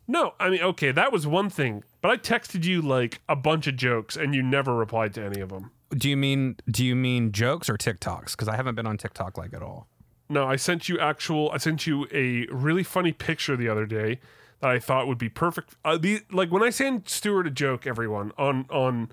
[0.09, 3.67] no, I mean, okay, that was one thing, but I texted you like a bunch
[3.67, 5.71] of jokes and you never replied to any of them.
[5.91, 8.31] Do you mean do you mean jokes or TikToks?
[8.33, 9.87] Because I haven't been on TikTok like at all.
[10.31, 11.51] No, I sent you actual.
[11.53, 14.19] I sent you a really funny picture the other day
[14.63, 15.75] that I thought would be perfect.
[15.85, 19.11] Uh, the like when I send Stuart a joke, everyone on on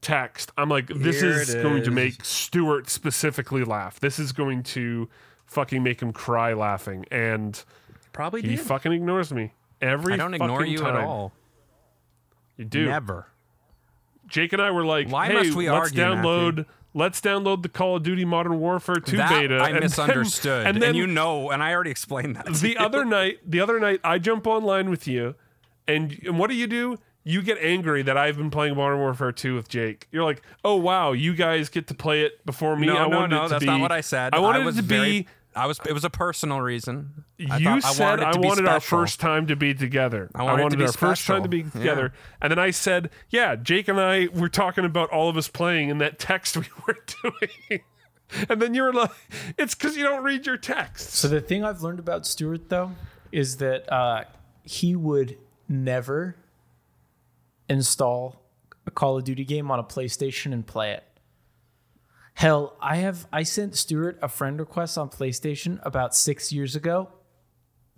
[0.00, 4.00] text, I'm like, this is, it going to make Stuart specifically laugh.
[4.00, 5.08] This is going to
[5.46, 7.62] fucking make him cry laughing, and
[8.12, 8.60] Probably he did.
[8.60, 10.14] fucking ignores me every.
[10.14, 10.96] I don't ignore fucking you time.
[10.96, 11.32] at all.
[12.56, 12.86] You do.
[12.86, 13.26] Never.
[14.28, 16.64] Jake and I were like, Why "Hey, must we let's argue, download." Matthew?
[16.94, 19.56] Let's download the Call of Duty Modern Warfare 2 that beta.
[19.56, 22.46] I and then- misunderstood, and and, then you know, and I already explained that.
[22.54, 25.34] the other night, the other night, I jump online with you,
[25.88, 26.98] and and what do you do?
[27.24, 30.08] You get angry that I've been playing Modern Warfare 2 with Jake.
[30.10, 33.26] You're like, "Oh wow, you guys get to play it before me." no, I no,
[33.26, 34.34] no, that's be- not what I said.
[34.34, 35.28] I wanted was it to very, be.
[35.54, 35.78] I was.
[35.86, 37.24] It was a personal reason.
[37.50, 40.30] I you thought- I said wanted I wanted our first time to be together.
[40.34, 41.80] I wanted it to be our first time to be special.
[41.80, 42.12] together.
[42.40, 45.90] And then I said, "Yeah, Jake and I were talking about all of us playing
[45.90, 47.80] in that text we were doing."
[48.48, 49.10] and then you were like,
[49.58, 52.92] "It's because you don't read your text." So the thing I've learned about Stuart though
[53.30, 54.24] is that uh,
[54.62, 55.36] he would
[55.68, 56.36] never
[57.68, 58.42] install
[58.86, 61.04] a Call of Duty game on a PlayStation and play it.
[62.34, 67.08] Hell, I have I sent Stuart a friend request on PlayStation about six years ago.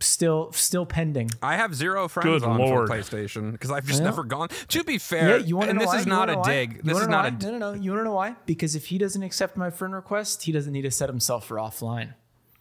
[0.00, 1.30] Still, still pending.
[1.40, 2.88] I have zero friends Good on Lord.
[2.88, 4.48] for PlayStation because I've just never gone.
[4.68, 5.98] To be fair, Yeah, you want to and know this why?
[6.00, 6.48] is You not wanna a know why?
[6.48, 6.72] dig.
[6.74, 7.28] You This wanna is know not why?
[7.48, 7.52] a.
[7.52, 7.80] no, no, no.
[7.80, 8.36] You want to know why?
[8.44, 11.56] Because if he doesn't accept my friend request, he doesn't need to set himself for
[11.56, 12.14] offline.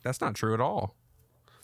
[0.03, 0.95] That's not true at all.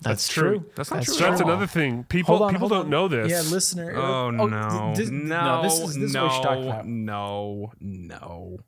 [0.01, 0.65] That's, true.
[0.75, 1.49] That's not true So at that's all.
[1.49, 2.03] another thing.
[2.05, 2.89] People Hold on, people hold don't on.
[2.89, 3.29] know this.
[3.29, 3.93] Yeah, listener.
[3.95, 6.87] Oh, uh, no, th- no, this is this is what we should talk no, about.
[6.87, 8.59] no, no.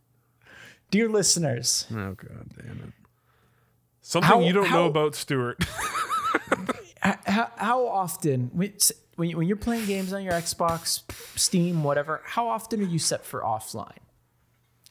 [0.92, 2.94] Dear listeners, Oh god damn it!
[4.02, 5.64] Something How- you don't how- know about Stuart.
[7.02, 8.74] how, how often when
[9.16, 11.02] when you- when you're playing games on your Xbox,
[11.38, 13.98] Steam, whatever, how often are you set for offline?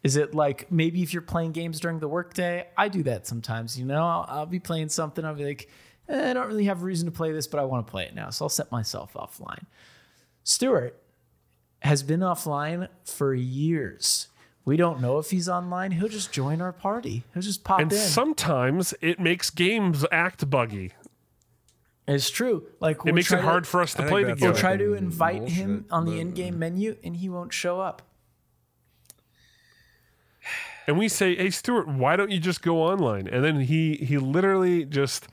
[0.02, 2.66] Is it like maybe if you're playing games during the workday?
[2.76, 3.78] I do that sometimes.
[3.78, 5.24] You know, I'll, I'll be playing something.
[5.24, 5.68] I'll be like,
[6.08, 8.04] eh, I don't really have a reason to play this, but I want to play
[8.04, 9.64] it now, so I'll set myself offline.
[10.44, 10.98] Stuart
[11.80, 14.28] has been offline for years.
[14.64, 15.92] We don't know if he's online.
[15.92, 17.24] He'll just join our party.
[17.32, 17.98] He'll just pop and in.
[17.98, 20.92] sometimes it makes games act buggy.
[22.06, 22.66] It's true.
[22.80, 24.36] Like It we'll makes try it to- hard for us to I play the game.
[24.40, 24.60] We'll together.
[24.60, 28.02] try to invite him on the in-game menu, and he won't show up.
[30.86, 34.18] and we say, "Hey, Stuart, why don't you just go online?" And then he he
[34.18, 35.28] literally just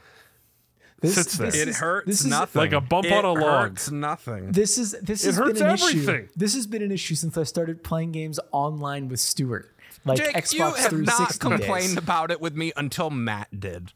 [0.99, 1.51] This, Sits there.
[1.51, 2.59] this It is- hurts this is, nothing.
[2.59, 3.69] Like a bump it on a log.
[3.69, 4.51] Hurts nothing.
[4.51, 6.27] This is this It has hurts been an issue.
[6.35, 9.75] This has been an issue since I started playing games online with Stuart,
[10.05, 11.37] like Jake, Xbox you have 360 not days.
[11.37, 13.93] complained about it with me until Matt did.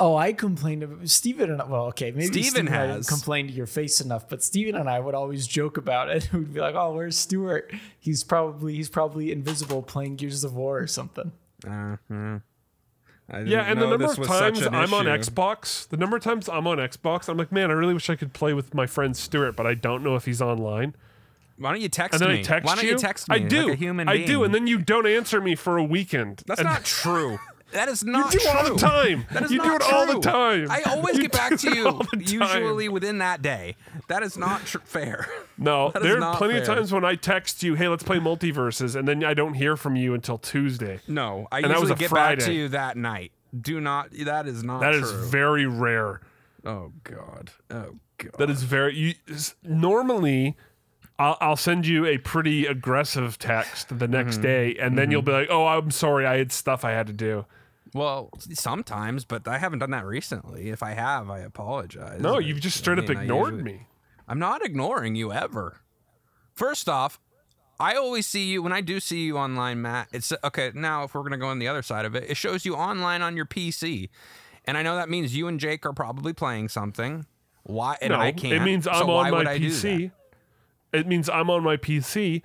[0.00, 3.08] Oh, I complained about Steven and well, okay, maybe Steven Steven and I didn't has.
[3.08, 6.28] complained to your face enough, but Steven and I would always joke about it.
[6.32, 7.72] We'd be like, "Oh, where's Stuart?
[7.98, 11.32] He's probably he's probably invisible playing Gears of War or something."
[11.66, 12.38] Uh, yeah.
[13.30, 13.60] I didn't yeah.
[13.62, 15.04] And the number of times I'm on.
[15.06, 18.16] Xbox, the number of times I'm on Xbox, I'm like, man, I really wish I
[18.16, 20.94] could play with my friend Stuart, but I don't know if he's online.
[21.58, 22.40] Why don't you text And then me?
[22.40, 22.92] I text Why don't you.
[22.92, 23.36] you text me?
[23.36, 23.64] I do.
[23.64, 24.26] Like a human I being?
[24.28, 26.42] do, and then you don't answer me for a weekend.
[26.46, 27.38] That's And- not true.
[27.72, 28.58] That is not You do true.
[28.58, 29.26] all the time.
[29.32, 30.70] That is you do it all the time.
[30.70, 33.76] I always You get back to you, usually within that day.
[34.08, 35.28] That is not tr- fair.
[35.60, 38.18] No, That is there are plenty of times when I text you, "Hey, let's play
[38.18, 41.00] MultiVersus," and then I don't hear from you until Tuesday.
[41.08, 43.32] No, I And that was usually a get back to you that night.
[43.60, 44.10] Do not.
[44.12, 44.80] That is not.
[44.80, 45.24] That is true.
[45.26, 46.20] very rare.
[46.64, 47.50] Oh god.
[47.72, 48.32] Oh god.
[48.38, 48.94] That is very.
[48.96, 49.14] You,
[49.64, 50.56] normally,
[51.18, 54.42] I'll, I'll send you a pretty aggressive text the next Mm-hmm.
[54.42, 57.12] day, and then you'll be like, "Oh, I'm sorry, I had stuff I had to
[57.12, 57.46] do."
[57.94, 60.70] Well, sometimes, but I haven't done that recently.
[60.70, 62.20] If I have, I apologize.
[62.20, 63.86] No, you've just straight up mean, I ignored usually- me.
[64.30, 65.80] I'm not ignoring you ever.
[66.54, 67.18] First off,
[67.80, 70.08] I always see you when I do see you online, Matt.
[70.12, 70.70] It's okay.
[70.74, 73.22] Now, if we're gonna go on the other side of it, it shows you online
[73.22, 74.10] on your PC,
[74.66, 77.24] and I know that means you and Jake are probably playing something.
[77.62, 77.96] Why?
[78.02, 78.52] And no, I can't.
[78.54, 79.58] it means I'm why on my I?
[79.58, 80.10] PC.
[80.92, 82.42] It means I'm on my PC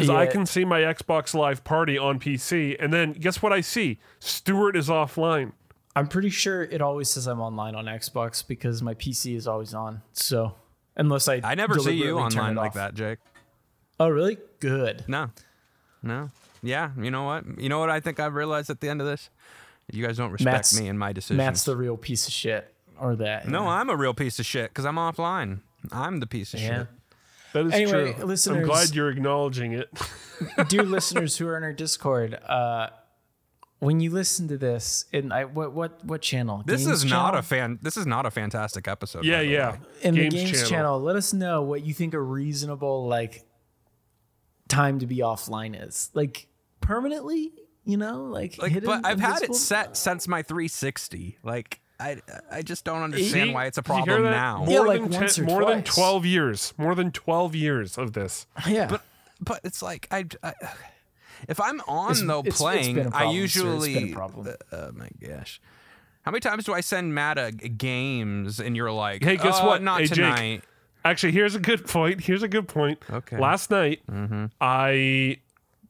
[0.00, 3.60] because I can see my Xbox Live Party on PC, and then guess what I
[3.60, 3.98] see?
[4.18, 5.52] Stuart is offline.
[5.96, 9.74] I'm pretty sure it always says I'm online on Xbox because my PC is always
[9.74, 10.02] on.
[10.12, 10.54] So
[10.96, 13.18] unless I I never see you online like that, Jake.
[13.98, 14.38] Oh, really?
[14.60, 15.04] Good.
[15.08, 15.30] No,
[16.02, 16.30] no.
[16.62, 17.44] Yeah, you know what?
[17.58, 17.90] You know what?
[17.90, 19.30] I think I've realized at the end of this,
[19.92, 21.38] you guys don't respect Matt's- me and my decisions.
[21.38, 23.48] Matt's the real piece of shit, or that.
[23.48, 23.68] no, yeah.
[23.70, 25.60] I'm a real piece of shit because I'm offline.
[25.90, 26.78] I'm the piece of Yeah.
[26.80, 26.86] shit.
[27.52, 28.24] That is Anyway, true.
[28.24, 29.88] listeners- I'm glad you're acknowledging it.
[30.68, 32.88] dear listeners who are in our Discord, uh,
[33.80, 36.62] when you listen to this, and I what what what channel?
[36.66, 37.38] This Games is not channel?
[37.40, 37.78] a fan.
[37.82, 39.24] This is not a fantastic episode.
[39.24, 39.72] yeah, yeah.
[39.72, 39.78] way.
[40.02, 40.68] in Games the games channel.
[40.68, 41.00] channel.
[41.00, 43.44] Let us know what you think a reasonable like
[44.68, 46.46] time to be offline is, like
[46.80, 47.52] permanently.
[47.86, 51.38] You know, like, Like, hidden, but I've had it set since my 360.
[51.42, 52.16] Like, I
[52.50, 53.54] I just don't understand See?
[53.54, 54.30] why it's a Did you problem that?
[54.30, 54.64] now.
[54.64, 56.74] More Yeah, like than once or more than 12 years.
[56.78, 58.46] More than 12 years of this.
[58.66, 59.02] Yeah, But
[59.40, 60.24] but it's like I.
[60.42, 60.54] I
[61.48, 63.44] if I'm on It's- though it's- it's playing, been a problem, I sir.
[63.44, 64.12] It's been a usually.
[64.12, 64.46] problem.
[64.48, 65.60] Uh, oh my gosh.
[66.22, 69.64] How many times do I send Matt a, games and you're like, Hey, guess "Uh,
[69.64, 69.82] what?
[69.82, 70.16] Not Hey, Jake.
[70.16, 70.64] tonight.
[71.02, 72.20] Actually, here's a good point.
[72.20, 72.98] Here's a good point.
[73.10, 73.38] Okay.
[73.38, 74.02] Last night,
[74.60, 75.38] I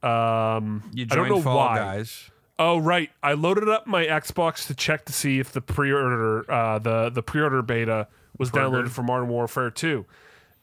[0.04, 1.76] um You I don't joined know Fall why.
[1.76, 2.29] Guys.
[2.60, 6.78] Oh right, I loaded up my Xbox to check to see if the pre-order uh,
[6.78, 8.06] the the pre-order beta
[8.38, 10.04] was downloaded for Modern Warfare 2.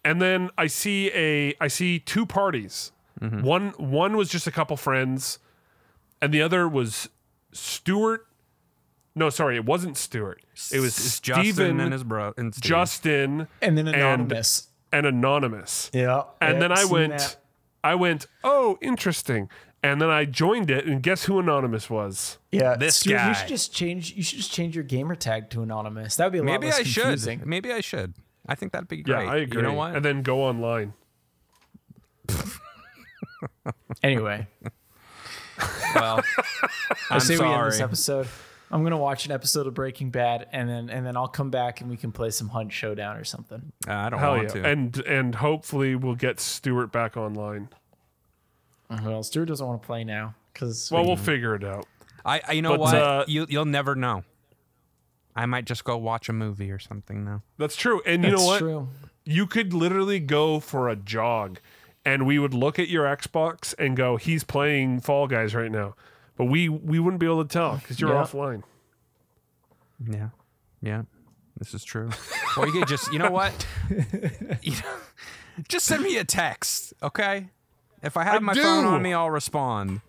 [0.05, 2.91] And then I see a I see two parties.
[3.19, 3.41] Mm-hmm.
[3.41, 5.39] One one was just a couple friends
[6.21, 7.09] and the other was
[7.51, 8.27] Stuart
[9.15, 10.43] No, sorry, it wasn't Stuart.
[10.71, 12.31] It was It's Justin and his bro.
[12.37, 12.69] And Steve.
[12.69, 14.67] Justin And then anonymous.
[14.93, 15.89] and, anonymous.
[15.95, 16.23] yeah.
[16.39, 17.37] And yeah, then I went that.
[17.83, 19.49] I went, "Oh, interesting."
[19.91, 22.37] And then I joined it and guess who anonymous was?
[22.51, 23.27] Yeah, This Stuart, guy.
[23.29, 24.13] You should just change.
[24.13, 26.15] You should just change your gamer tag to anonymous.
[26.17, 27.39] That would be a lot Maybe less I confusing.
[27.39, 27.47] should.
[27.47, 28.13] Maybe I should.
[28.47, 29.23] I think that'd be great.
[29.25, 29.31] Yeah.
[29.31, 29.61] I agree.
[29.61, 29.95] You know what?
[29.95, 30.93] And then go online.
[34.03, 34.47] Anyway,
[35.95, 36.21] well,
[37.09, 37.83] I I'm say we end this sorry.
[37.83, 38.27] episode.
[38.71, 41.81] I'm gonna watch an episode of Breaking Bad, and then and then I'll come back
[41.81, 43.71] and we can play some Hunt Showdown or something.
[43.87, 44.61] Uh, I don't Hell want yeah.
[44.61, 44.65] to.
[44.67, 47.69] And and hopefully we'll get Stuart back online.
[48.89, 51.85] Well, Stuart doesn't want to play now because Well, we'll figure it out.
[52.25, 52.95] I, I you know But, what?
[52.95, 54.23] uh, you you'll never know.
[55.35, 57.43] I might just go watch a movie or something now.
[57.57, 58.01] That's true.
[58.05, 58.59] And you know what?
[58.59, 58.87] true.
[59.23, 61.59] You could literally go for a jog
[62.05, 65.95] and we would look at your Xbox and go, "He's playing Fall Guys right now."
[66.37, 68.23] But we we wouldn't be able to tell cuz you're Yeah.
[68.23, 68.63] offline.
[70.07, 70.29] Yeah,
[70.81, 71.01] yeah,
[71.57, 72.09] this is true.
[72.57, 73.65] or you could just, you know what?
[74.61, 74.95] You know,
[75.67, 77.49] just send me a text, okay?
[78.03, 80.01] If I have I my phone on me, I'll respond.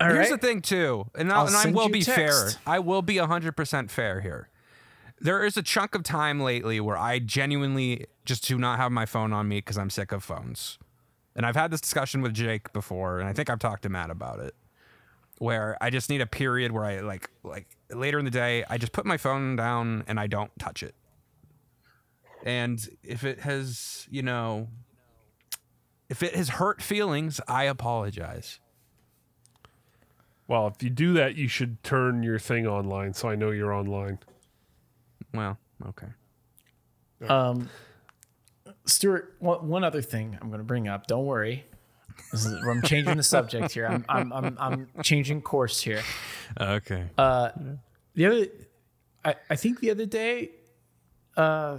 [0.00, 0.40] All Here's right.
[0.40, 2.50] the thing, too, and, I'll, I'll and I will be fair.
[2.66, 4.48] I will be 100% fair here.
[5.20, 9.06] There is a chunk of time lately where I genuinely just do not have my
[9.06, 10.78] phone on me because I'm sick of phones.
[11.36, 14.10] And I've had this discussion with Jake before, and I think I've talked to Matt
[14.10, 14.54] about it.
[15.38, 18.78] Where I just need a period where I like like later in the day, I
[18.78, 20.94] just put my phone down and I don't touch it.
[22.44, 24.68] And if it has, you know,
[26.08, 28.60] if it has hurt feelings, I apologize.
[30.46, 33.72] Well, if you do that, you should turn your thing online so I know you're
[33.72, 34.18] online.
[35.32, 36.08] Well, okay.
[37.28, 37.70] Um,
[38.84, 41.06] Stuart, one, one other thing I'm going to bring up.
[41.06, 41.64] Don't worry.
[42.30, 43.86] This is, I'm changing the subject here.
[43.86, 46.02] I'm, I'm, I'm, I'm changing course here.
[46.60, 47.04] Okay.
[47.16, 47.50] Uh,
[48.14, 48.46] the other,
[49.24, 50.50] I, I think the other day,
[51.36, 51.78] uh,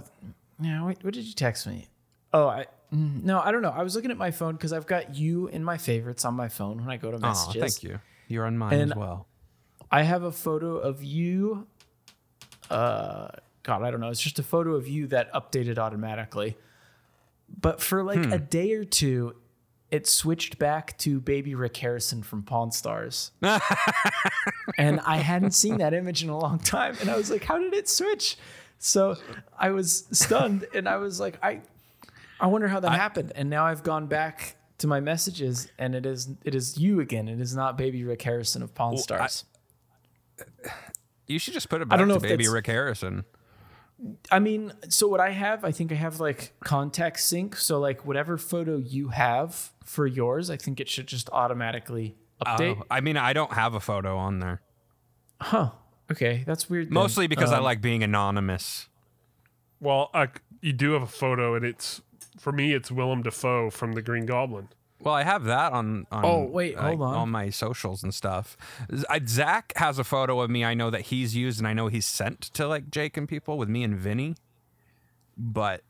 [0.60, 1.86] yeah, wait, what did you text me?
[2.32, 3.70] Oh, I, no, I don't know.
[3.70, 6.48] I was looking at my phone because I've got you in my favorites on my
[6.48, 7.56] phone when I go to messages.
[7.56, 8.00] Oh, thank you.
[8.28, 9.26] You're on mine And- as well.
[9.90, 11.66] I have a photo of you.
[12.70, 13.28] Uh,
[13.62, 14.08] God, I don't know.
[14.10, 16.56] It's just a photo of you that updated automatically.
[17.48, 18.32] But for like Hmm.
[18.32, 19.36] a day or two,
[19.92, 23.30] it switched back to baby Rick Harrison from Pawn Stars.
[24.78, 26.96] and I hadn't seen that image in a long time.
[27.00, 28.36] And I was like, how did it switch?
[28.78, 29.16] So
[29.58, 31.60] I was stunned and I was like, I
[32.40, 33.32] I wonder how that happened.
[33.34, 37.28] And now I've gone back to my messages and it is it is you again.
[37.28, 39.44] It is not baby Rick Harrison of Pawn Well, I- Stars.
[41.28, 43.24] You should just put it I back don't know to baby Rick Harrison.
[44.30, 47.56] I mean, so what I have, I think I have like contact sync.
[47.56, 52.14] So like whatever photo you have for yours, I think it should just automatically
[52.44, 52.76] update.
[52.78, 54.60] Oh, I mean, I don't have a photo on there.
[55.40, 55.70] Huh.
[56.12, 56.86] Okay, that's weird.
[56.88, 56.94] then.
[56.94, 58.88] Mostly because I Um, like being anonymous.
[59.80, 60.28] Well, uh,
[60.60, 62.00] you do have a photo, and it's
[62.38, 64.68] for me, it's Willem Dafoe from The Green Goblin.
[65.00, 66.06] Well, I have that on.
[66.10, 67.14] on Oh, wait, like, hold on.
[67.14, 68.56] On my socials and stuff.
[68.94, 70.64] Z- I, Zach has a photo of me.
[70.64, 73.58] I know that he's used, and I know he's sent to like Jake and people
[73.58, 74.36] with me and Vinny.
[75.36, 75.82] But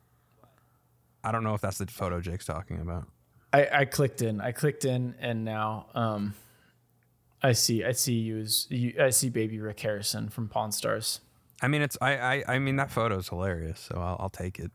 [1.22, 3.07] I don't know if that's the photo Jake's talking about.
[3.53, 4.40] I, I clicked in.
[4.40, 6.34] I clicked in, and now um,
[7.42, 7.84] I see.
[7.84, 8.94] I see you as you.
[9.01, 11.20] I see baby Rick Harrison from Pawn Stars.
[11.62, 14.72] I mean, it's I I, I mean that photo's hilarious, so I'll, I'll take it.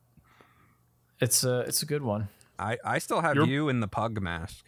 [1.21, 2.27] It's a it's a good one.
[2.59, 4.65] I I still have You're- you in the pug mask.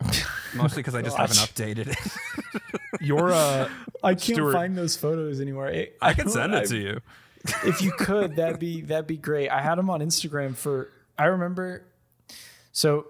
[0.54, 2.60] Mostly because I just haven't updated it.
[3.00, 3.68] Your uh,
[4.02, 5.68] I can't Stuart- find those photos anymore.
[5.68, 7.00] It- I can don't- send I- it to you.
[7.64, 9.48] if you could, that'd be that'd be great.
[9.48, 11.84] I had them on Instagram for I remember
[12.72, 13.06] so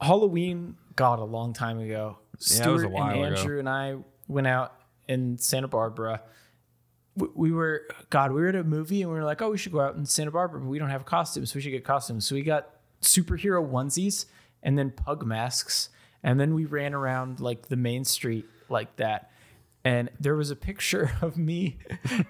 [0.00, 2.18] Halloween God a long time ago.
[2.18, 2.54] Yeah, it was a
[2.86, 3.40] Stuart while and ago.
[3.40, 3.96] Andrew and I
[4.28, 4.74] went out
[5.08, 6.22] in Santa Barbara.
[7.16, 9.58] We, we were God, we were at a movie and we were like, oh, we
[9.58, 11.84] should go out in Santa Barbara, but we don't have costumes, so we should get
[11.84, 12.26] costumes.
[12.26, 12.70] So we got
[13.02, 14.26] superhero onesies
[14.62, 15.88] and then pug masks,
[16.22, 19.31] and then we ran around like the main street like that
[19.84, 21.78] and there was a picture of me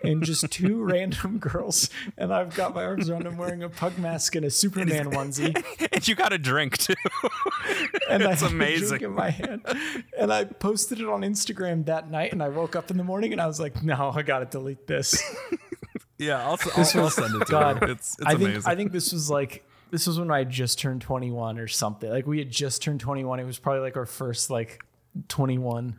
[0.03, 3.99] and just two random girls, and I've got my arms around them wearing a pug
[3.99, 5.55] mask and a Superman onesie,
[5.93, 6.95] and you got a drink too.
[8.09, 8.89] and It's I had a amazing.
[8.89, 9.63] drink in my hand,
[10.19, 13.33] and I posted it on Instagram that night, and I woke up in the morning
[13.33, 15.23] and I was like, no, I gotta delete this.
[16.19, 17.89] Yeah, I'll, I'll, I'll send it to God, you.
[17.89, 18.71] It's, it's I think amazing.
[18.71, 22.09] I think this was like this was when I had just turned 21 or something.
[22.09, 23.41] Like we had just turned 21.
[23.41, 24.85] It was probably like our first like
[25.29, 25.97] 21.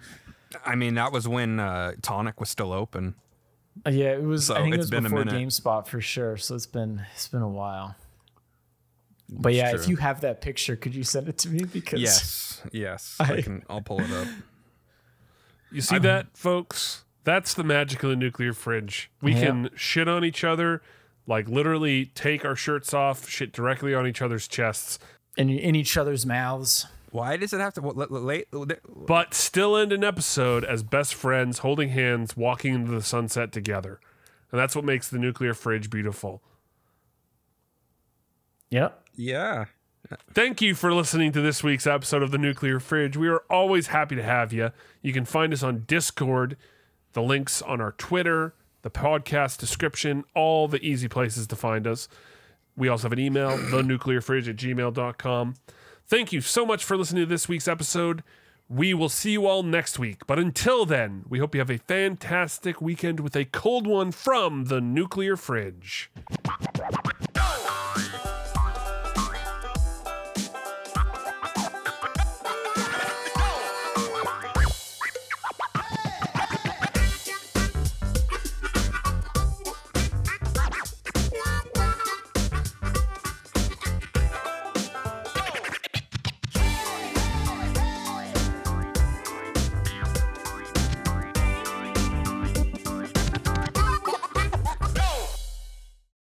[0.66, 3.16] I mean, that was when uh, Tonic was still open.
[3.86, 4.48] Uh, yeah, it was.
[4.48, 5.34] So I think it was been before minute.
[5.34, 6.38] GameSpot for sure.
[6.38, 7.96] So it's been it's been a while.
[9.30, 11.64] But yeah, if you have that picture, could you send it to me?
[11.74, 13.16] Because Yes, yes.
[13.20, 13.64] I, I- can.
[13.70, 14.28] I'll pull it up.
[15.72, 17.04] You see that, folks?
[17.24, 19.10] That's the magic of the nuclear fridge.
[19.22, 19.46] We Yeah.
[19.46, 20.82] can shit on each other,
[21.26, 25.00] like literally take our shirts off, shit directly on each other's chests,
[25.36, 26.86] in in each other's mouths.
[27.14, 27.82] Why does it have to?
[27.82, 32.92] What, let- late, but still end an episode as best friends, holding hands, walking into
[32.92, 34.00] the sunset together.
[34.52, 36.42] And that's what makes the nuclear fridge beautiful.
[38.72, 39.08] Yep.
[39.14, 39.66] yeah.
[40.34, 43.16] Thank you for listening to this week's episode of The Nuclear Fridge.
[43.16, 44.72] We are always happy to have you.
[45.04, 46.58] You can find us on Discord,
[47.14, 52.08] the links on our Twitter, the podcast description, all the easy places to find us.
[52.76, 55.56] We also have an email, thenuclearfridge at gmail.com.
[56.06, 58.24] Thank you so much for listening to this week's episode.
[58.70, 60.28] We will see you all next week.
[60.28, 64.66] But until then, we hope you have a fantastic weekend with a cold one from
[64.66, 66.12] the Nuclear Fridge.